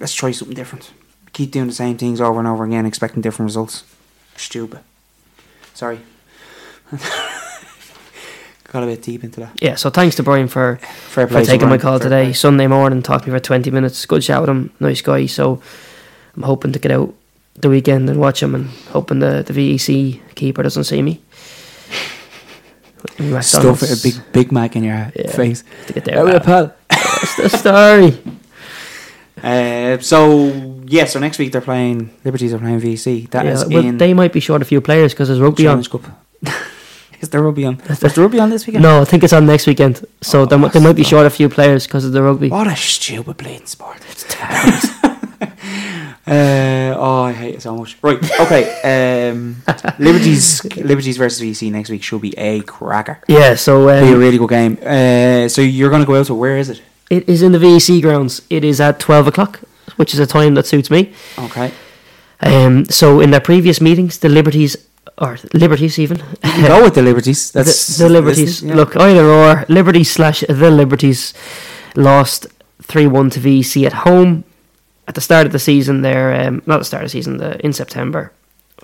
[0.00, 0.92] let's try something different.
[1.32, 3.84] Keep doing the same things over and over again, expecting different results.
[4.36, 4.80] Stupid.
[5.74, 6.00] Sorry.
[8.72, 9.62] Got a bit deep into that.
[9.62, 10.76] Yeah, so thanks to Brian for,
[11.08, 12.24] for taking my call Fair today.
[12.26, 12.32] Play.
[12.32, 14.04] Sunday morning, talked to me for 20 minutes.
[14.06, 15.26] Good chat with him, nice guy.
[15.26, 15.62] So
[16.34, 17.14] I'm hoping to get out
[17.54, 21.20] the weekend and watch him and hoping the, the VEC keeper doesn't see me.
[23.42, 25.64] Stuff a big Big Mac in your yeah, face.
[25.86, 26.18] To get there.
[26.18, 26.74] Oh, pal.
[26.88, 28.36] That's the story.
[29.42, 30.46] Uh, so
[30.86, 33.30] yeah, so next week they're playing Liberties are playing VC.
[33.30, 33.98] That yeah, is well, in.
[33.98, 36.00] They might be short a few players because there's rugby Challenge on.
[36.00, 36.18] Cup.
[37.20, 37.80] Is there rugby on?
[37.88, 38.82] Is there rugby on this weekend?
[38.82, 40.04] No, I think it's on next weekend.
[40.20, 42.48] So oh, they, they might be short a few players because of the rugby.
[42.50, 43.98] What a stupid playing sport!
[44.10, 44.78] It's terrible.
[46.26, 47.96] uh, oh, I hate it so much.
[48.02, 49.30] Right, okay.
[49.30, 49.62] Um,
[50.00, 53.20] Liberties, Liberties versus VC next week should be a cracker.
[53.28, 54.78] Yeah, so um, be a really good game.
[54.84, 56.82] Uh, so you're going to go out to where is it?
[57.10, 58.42] It is in the VC grounds.
[58.50, 59.60] It is at twelve o'clock,
[59.94, 61.12] which is a time that suits me.
[61.38, 61.72] Okay.
[62.40, 64.76] Um, so in their previous meetings, the Liberties
[65.18, 66.18] or Liberties even.
[66.42, 67.50] go with the Liberties.
[67.52, 68.64] That's the, the Liberties.
[68.64, 68.74] Yeah.
[68.74, 71.34] Look, either or Liberties slash the Liberties
[71.94, 72.48] lost
[72.82, 74.42] three one to VC at home
[75.08, 76.02] at the start of the season.
[76.02, 78.32] There, um, not the start of the season, the in September,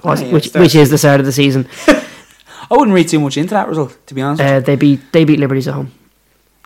[0.04, 1.68] oh, yeah, which which is the start of the season.
[1.86, 4.42] I wouldn't read too much into that result, to be honest.
[4.42, 5.92] Uh, they beat they beat Liberties at home.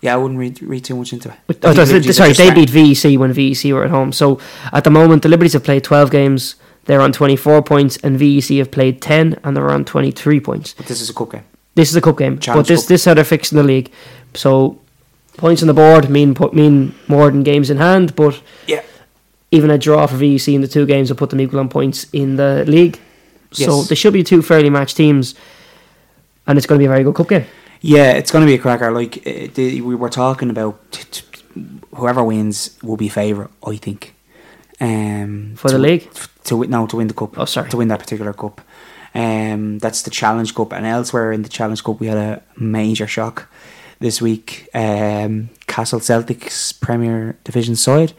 [0.03, 1.59] Yeah, I wouldn't read read too much into it.
[1.65, 4.13] Oh, sorry, they beat VEC when VEC were at home.
[4.13, 4.39] So
[4.73, 8.59] at the moment, the Liberties have played twelve games they're on 24 points, and VEC
[8.59, 10.75] have played 10, and they're on 23 points.
[10.75, 11.45] But this is a cup game.
[11.75, 12.39] This is a cup game.
[12.39, 12.89] Challenge but this cup.
[12.89, 13.93] this is how they're fixed in the league.
[14.35, 14.81] So
[15.37, 18.15] points on the board mean put mean more than games in hand.
[18.17, 18.83] But yeah,
[19.51, 22.07] even a draw for VEC in the two games will put them equal on points
[22.13, 22.99] in the league.
[23.53, 23.69] Yes.
[23.69, 25.35] So they should be two fairly matched teams,
[26.47, 27.47] and it's going to be a very good cup game.
[27.81, 28.91] Yeah, it's going to be a cracker.
[28.91, 31.15] Like uh, we were talking about,
[31.95, 33.51] whoever wins will be favourite.
[33.67, 34.15] I think.
[34.79, 36.11] Um, for the league
[36.45, 37.39] to win no to win the cup.
[37.39, 38.61] Oh, sorry, to win that particular cup.
[39.15, 43.07] Um, that's the Challenge Cup, and elsewhere in the Challenge Cup, we had a major
[43.07, 43.49] shock
[43.99, 44.69] this week.
[44.75, 48.13] Um, Castle Celtics Premier Division side,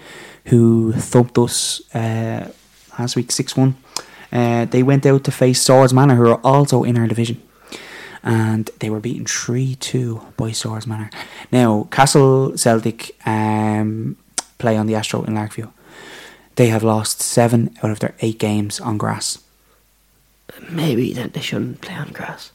[0.47, 2.51] who thumped us uh,
[2.99, 3.75] last week six one.
[4.31, 7.41] Uh, they went out to face Swords Manor, who are also in our division,
[8.23, 11.09] and they were beaten three two by Swords Manor.
[11.51, 14.17] Now Castle Celtic um,
[14.57, 15.71] play on the Astro in Larkview
[16.57, 19.37] they have lost seven out of their eight games on grass.
[20.69, 22.51] maybe then they shouldn't play on grass.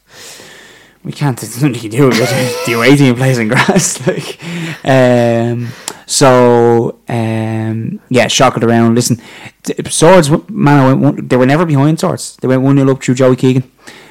[1.05, 1.39] We can't.
[1.39, 2.07] There's nothing you can do.
[2.07, 2.67] with it.
[2.67, 4.01] the away plays in grass.
[4.07, 4.39] Like,
[4.85, 5.69] um,
[6.07, 8.95] so um, yeah, shock it around.
[8.95, 9.21] Listen,
[9.89, 12.37] Swords, man, one, they were never behind Swords.
[12.37, 13.71] They went one 0 up through Joey Keegan.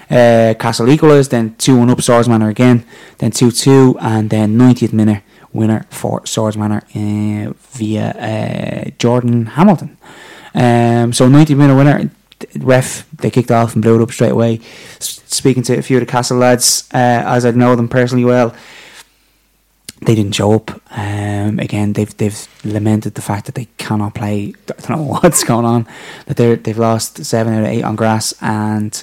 [0.10, 2.86] Uh, Castle equalised, then two one up Swords Manor again,
[3.20, 5.24] then two two, and then 90th minute
[5.54, 9.98] winner for Swords Manor uh, via uh, Jordan Hamilton.
[10.54, 12.10] Um, so 90th minute winner.
[12.58, 14.60] Ref, they kicked off and blew it up straight away.
[14.98, 18.26] S- speaking to a few of the Castle lads, uh, as I know them personally
[18.26, 18.56] well,
[20.02, 20.72] they didn't show up.
[20.92, 24.54] Um, again, they've they've lamented the fact that they cannot play.
[24.70, 25.88] I don't know what's going on.
[26.26, 29.02] That they they've lost seven out of eight on grass, and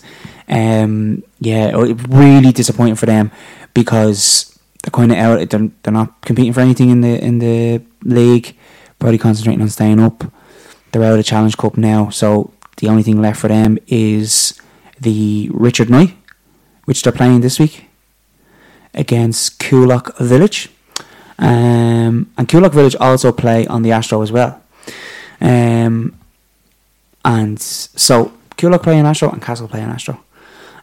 [0.48, 3.30] um, yeah, oh, really disappointing for them
[3.74, 5.50] because they're kind of out.
[5.50, 8.56] They're, they're not competing for anything in the in the league.
[8.98, 10.24] Probably concentrating on staying up.
[10.90, 14.60] They're out of the Challenge Cup now, so the only thing left for them is
[15.00, 16.14] the Richard Knight,
[16.84, 17.86] which they're playing this week
[18.94, 20.70] against Coolock Village.
[21.38, 24.62] Um, and Coolock Village also play on the Astro as well.
[25.40, 26.18] Um,
[27.24, 30.20] and so Coolock play on Astro and Castle play on Astro.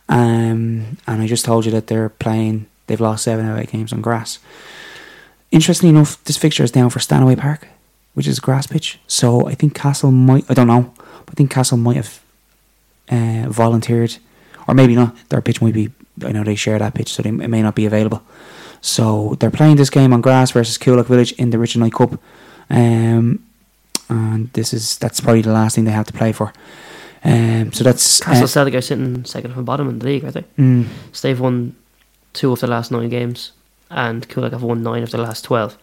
[0.07, 3.91] Um, and I just told you that they're playing, they've lost seven of eight games
[3.91, 4.39] on grass.
[5.51, 7.67] Interestingly enough, this fixture is down for Stannaway Park,
[8.13, 8.99] which is grass pitch.
[9.07, 10.93] So I think Castle might, I don't know,
[11.29, 12.21] I think Castle might have
[13.09, 14.17] uh, volunteered,
[14.67, 15.15] or maybe not.
[15.29, 15.91] Their pitch might be,
[16.23, 18.21] I know they share that pitch, so they, it may not be available.
[18.81, 22.19] So they're playing this game on grass versus Coolock Village in the Richard Knight Cup.
[22.69, 23.43] Um,
[24.09, 26.53] and this is that's probably the last thing they have to play for.
[27.23, 30.35] Um, so that's Castle uh, Celtic are sitting second from bottom in the league, aren't
[30.35, 30.43] they?
[30.59, 31.75] mm, So they've won
[32.33, 33.51] two of the last nine games,
[33.89, 35.75] and Coolock have won nine of the last twelve.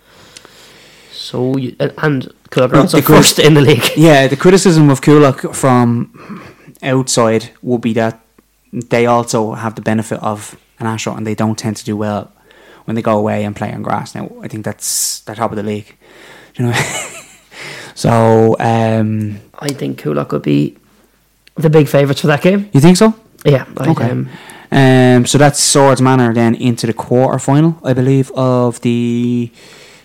[1.10, 3.90] So you, and Coolock are also the good- first in the league.
[3.96, 4.28] yeah.
[4.28, 6.40] The criticism of Coolock from
[6.82, 8.20] outside would be that
[8.90, 12.30] they also have the benefit of an Astro, and they don't tend to do well
[12.84, 14.14] when they go away and play on grass.
[14.14, 15.96] Now I think that's the top of the league.
[16.56, 16.72] You know.
[17.94, 20.76] so um, I think Coolock would be
[21.56, 22.68] the big favourites for that game.
[22.72, 23.14] you think so?
[23.44, 24.10] Yeah, I, Okay.
[24.10, 24.28] um,
[24.72, 29.50] Um, so that's Swords Manor then into the quarter final, I believe, of the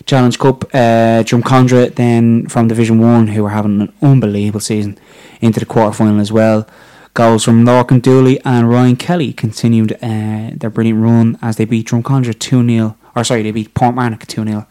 [0.08, 0.64] Challenge Cup.
[0.74, 4.98] Uh, Drumcondra then from Division One, who are having an unbelievable season,
[5.42, 6.68] into the quarter final as well.
[7.14, 11.88] Goals from Lorcan Dooley and Ryan Kelly continued uh, their brilliant run as they beat
[11.88, 12.98] Drumcondra 2 0.
[13.16, 14.68] Or sorry, they beat Portmarnock 2 0.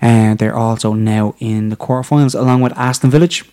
[0.00, 3.44] And they're also now in the quarterfinals along with Aston Village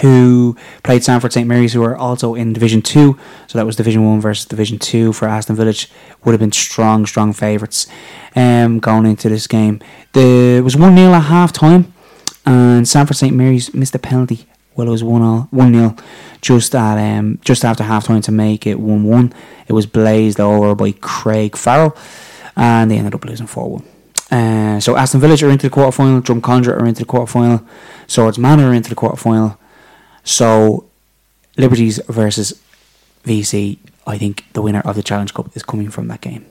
[0.00, 3.18] who played Sanford St Mary's, who are also in Division Two.
[3.46, 5.88] So that was Division One versus Division Two for Aston Village.
[6.24, 7.86] Would have been strong, strong favourites
[8.36, 9.80] um, going into this game.
[10.12, 11.92] The it was one 0 at half time,
[12.44, 14.46] and Sanford St Mary's missed a penalty.
[14.74, 15.96] Well, it was one all one 0
[16.40, 19.32] just at um, just after half time to make it one one.
[19.68, 21.96] It was blazed over by Craig Farrell,
[22.56, 23.84] and they ended up losing four one.
[24.30, 27.66] Uh, so Aston Village are into the quarter final, Drumcondra are into the quarter final,
[28.06, 29.59] Swords Manor are into the quarter final.
[30.30, 30.84] So
[31.56, 32.60] Liberties versus
[33.24, 36.46] VC, I think the winner of the Challenge Cup is coming from that game.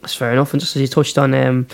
[0.00, 0.52] that's fair enough.
[0.54, 1.66] And just as you touched on um,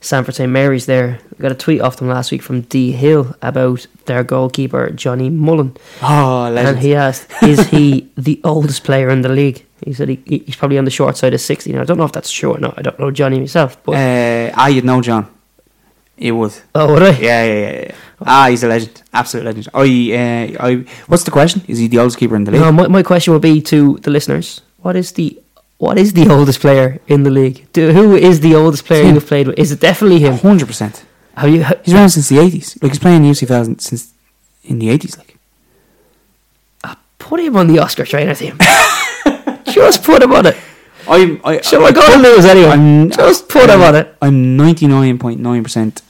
[0.00, 3.34] Sanford St Mary's there, we got a tweet off them last week from D Hill
[3.40, 9.22] about their goalkeeper Johnny Mullen, Oh, and he asked, "Is he the oldest player in
[9.22, 11.72] the league?" He said he, he's probably on the short side of sixty.
[11.72, 12.74] Now I don't know if that's true or not.
[12.78, 15.26] I don't know Johnny myself, but Uh, ah, you'd know John.
[16.16, 16.52] He would.
[16.74, 17.10] oh, would I?
[17.18, 17.80] Yeah, yeah, yeah.
[17.86, 17.94] yeah.
[18.26, 19.02] Ah, he's a legend.
[19.12, 19.68] Absolute legend.
[19.74, 20.74] I, uh, I.
[21.06, 21.62] What's the question?
[21.68, 22.60] Is he the oldest keeper in the league?
[22.60, 25.38] No, my, my question would be to the listeners: What is the
[25.78, 27.66] what is the oldest player in the league?
[27.72, 29.58] Do, who is the oldest player you've played with?
[29.58, 30.34] Is it definitely him?
[30.38, 31.04] Hundred percent.
[31.36, 31.64] Have you?
[31.64, 32.78] ha- He's around since the eighties.
[32.82, 34.12] Like he's playing UC thousand since
[34.64, 35.16] in the eighties.
[35.18, 35.36] Like
[37.18, 38.58] Put him on the Oscar Traynor team.
[39.66, 40.56] Just put him on it.
[41.08, 41.40] I'm.
[41.44, 42.68] I, So we're going to lose anyway.
[42.70, 44.14] I'm- Just put him on it.
[44.20, 46.02] I'm ninety nine point nine percent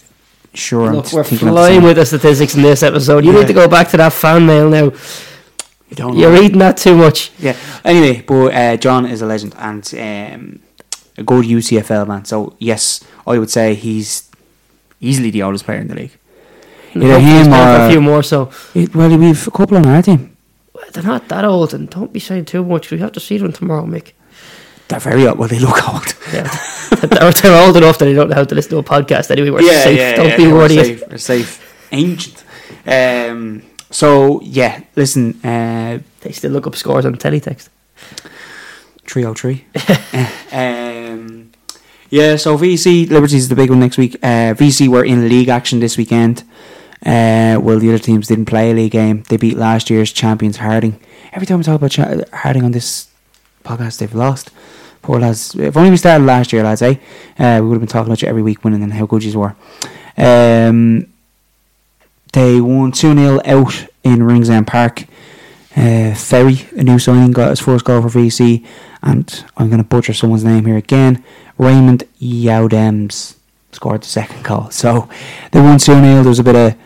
[0.55, 0.89] sure.
[0.89, 3.25] I'm Look, we're of the flying with the statistics in this episode.
[3.25, 3.41] You Yeah.
[3.41, 4.85] need to go back to that fan mail now.
[5.89, 6.41] You don't You're know.
[6.41, 7.31] reading that too much.
[7.39, 7.57] Yeah.
[7.85, 10.59] Anyway, but uh, John is a legend and um,
[11.19, 12.25] a good UCFL man.
[12.25, 14.29] So yes, I would say he's
[15.01, 16.17] easily the oldest player in the league.
[16.95, 18.23] Either Hopefully he's him or a few more.
[18.23, 20.37] So it, well, we've a couple on our team.
[20.93, 22.91] they're not that old, and don't be saying too much.
[22.91, 24.13] We have to see them tomorrow, Mick.
[24.89, 25.39] They're very old.
[25.39, 26.15] Well, they look old.
[26.33, 26.49] Yeah,
[27.01, 29.31] they're, they're old enough that they don't know how to listen to a podcast.
[29.31, 30.17] Anyway, we're safe.
[30.17, 30.71] don't be we're worried.
[30.85, 31.03] safe.
[31.11, 31.89] We're safe.
[31.93, 32.45] Ancient.
[32.87, 35.41] Um, so yeah, listen.
[35.45, 37.69] Uh, They still look up scores on teletext.
[39.07, 39.65] three oh three.
[40.53, 41.51] Um,
[42.11, 42.37] yeah.
[42.37, 44.17] So VC Liberties is the big one next week.
[44.23, 46.45] Uh, VC were in league action this weekend.
[47.05, 49.25] Uh, well, the other teams didn't play a league game.
[49.29, 51.01] They beat last year's champions Harding.
[51.33, 51.95] Every time we talk about
[52.33, 53.09] Harding on this
[53.63, 54.51] podcast, they've lost.
[55.03, 55.55] Poor lads.
[55.57, 56.95] If only we started last year, lads, eh?
[57.39, 59.39] Uh, we would have been talking about you every week winning and how good you
[59.39, 59.57] were.
[60.17, 61.07] Um,
[62.33, 65.05] they won 2 0 out in Ringsend Park.
[65.75, 68.65] Uh, Ferry, a new signing, got his first goal for VC.
[69.03, 71.25] And I'm going to butcher someone's name here again.
[71.59, 73.37] Raymond Yaudems
[73.73, 74.71] scored the second goal.
[74.71, 75.09] So
[75.51, 76.01] they won 2 0.
[76.01, 76.79] There was a bit of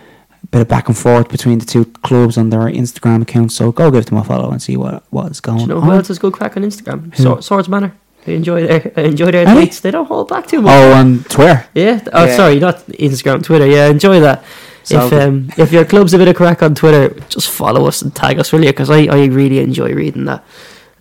[0.51, 3.55] bit of back and forth between the two clubs on their Instagram accounts.
[3.55, 5.83] So go give them a follow and see what what's going Do you know on.
[5.85, 7.15] who else has good crack on Instagram?
[7.17, 7.41] Who?
[7.43, 7.95] Swords Manor.
[8.25, 9.67] They enjoy their I enjoy their Are they?
[9.67, 9.81] tweets.
[9.81, 10.73] They don't hold back too much.
[10.75, 11.65] Oh, on Twitter.
[11.75, 12.01] Yeah.
[12.13, 12.37] Oh, Yeah.
[12.37, 13.67] sorry, not Instagram, Twitter.
[13.67, 14.45] Yeah, enjoy that.
[14.83, 18.03] So if um, if your club's a bit of crack on Twitter, just follow us
[18.03, 20.45] and tag us really because I, I really enjoy reading that.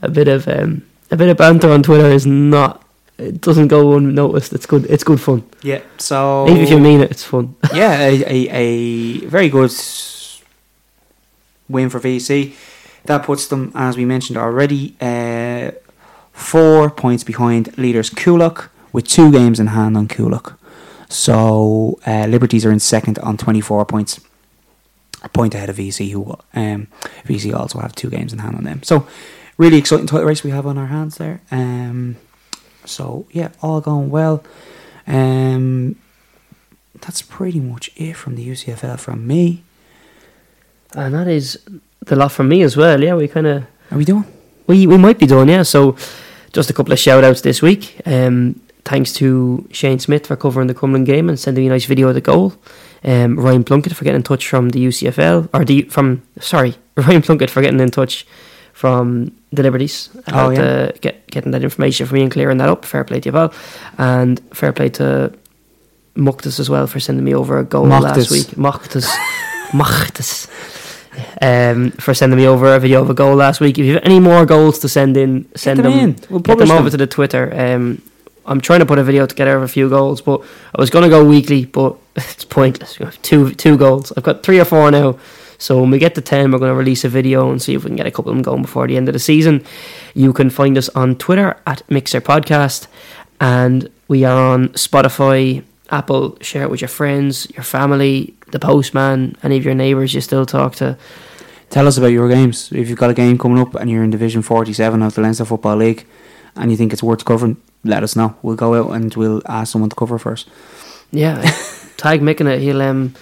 [0.01, 2.81] A bit of um, a bit of banter on Twitter is not.
[3.17, 4.53] It doesn't go unnoticed.
[4.53, 4.85] It's good.
[4.85, 5.43] It's good fun.
[5.61, 5.81] Yeah.
[5.97, 7.55] So Even if you mean it, it's fun.
[7.73, 9.71] yeah, a, a, a very good
[11.69, 12.55] win for VC.
[13.05, 15.71] That puts them, as we mentioned already, uh,
[16.33, 20.57] four points behind leaders Coolock with two games in hand on Coolock.
[21.07, 24.19] So uh, Liberties are in second on 24 points,
[25.23, 26.87] a point ahead of VC, who um,
[27.25, 28.83] VC also have two games in hand on them.
[28.83, 29.07] So
[29.57, 31.41] really exciting title race we have on our hands there.
[31.51, 32.17] Um,
[32.85, 34.43] so yeah, all going well.
[35.07, 35.95] Um,
[37.01, 39.63] that's pretty much it from the UCFL from me.
[40.95, 41.59] And that is
[42.05, 43.01] the lot from me as well.
[43.01, 44.25] Yeah, we kind of Are we doing?
[44.67, 45.63] We we might be done, yeah.
[45.63, 45.95] So
[46.53, 48.01] just a couple of shout outs this week.
[48.05, 51.85] Um, thanks to Shane Smith for covering the Cumberland game and sending me a nice
[51.85, 52.53] video of the goal.
[53.03, 57.21] Um, Ryan Plunkett for getting in touch from the UCFL or the from sorry Ryan
[57.21, 58.25] Plunkett for getting in touch
[58.73, 60.09] from the Liberties.
[60.27, 60.61] Oh, yeah.
[60.61, 62.85] uh, get, getting that information for me and clearing that up.
[62.85, 63.53] Fair play to you, Val.
[63.97, 65.33] And fair play to
[66.15, 68.47] Mochtas as well for sending me over a goal last week.
[68.57, 69.07] Mochtas.
[69.71, 70.49] Machtas.
[71.41, 73.77] Um, for sending me over a video of a goal last week.
[73.77, 76.15] If you have any more goals to send in, send them them, in.
[76.29, 76.91] We'll get them publish over them.
[76.91, 77.53] to the Twitter.
[77.53, 78.01] Um,
[78.45, 80.41] I'm trying to put a video together of a few goals, but
[80.75, 82.97] I was going to go weekly, but it's pointless.
[83.21, 84.11] Two two goals.
[84.15, 85.17] I've got three or four now.
[85.57, 87.83] So when we get to ten, we're going to release a video and see if
[87.83, 89.63] we can get a couple of them going before the end of the season.
[90.13, 92.87] You can find us on Twitter at Mixer Podcast,
[93.39, 96.37] and we are on Spotify, Apple.
[96.41, 100.45] Share it with your friends, your family, the postman, any of your neighbours you still
[100.45, 100.97] talk to.
[101.69, 102.71] Tell us about your games.
[102.71, 105.45] If you've got a game coming up and you're in Division 47 of the Leinster
[105.45, 106.05] Football League
[106.55, 108.35] and you think it's worth covering, let us know.
[108.41, 110.49] We'll go out and we'll ask someone to cover first.
[111.11, 111.41] Yeah,
[111.97, 112.61] tag Mick in it.
[112.61, 113.13] He'll um,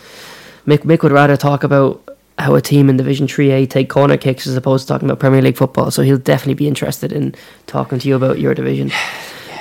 [0.68, 2.08] Mick Mick would rather talk about
[2.40, 5.20] how a team in Division Three A take corner kicks as opposed to talking about
[5.20, 5.92] Premier League football.
[5.92, 7.36] So he'll definitely be interested in
[7.68, 8.92] talking to you about your division.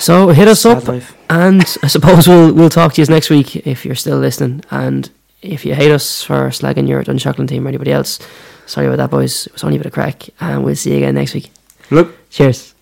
[0.00, 1.14] So hit us up, life.
[1.30, 4.64] and I suppose we'll we'll talk to you next week if you're still listening.
[4.70, 5.08] And
[5.42, 8.18] if you hate us for slagging your Dunshaughlin team or anybody else,
[8.66, 9.46] sorry about that, boys.
[9.46, 11.50] It was only a bit of crack, and we'll see you again next week.
[11.90, 12.28] Look.
[12.30, 12.74] Cheers.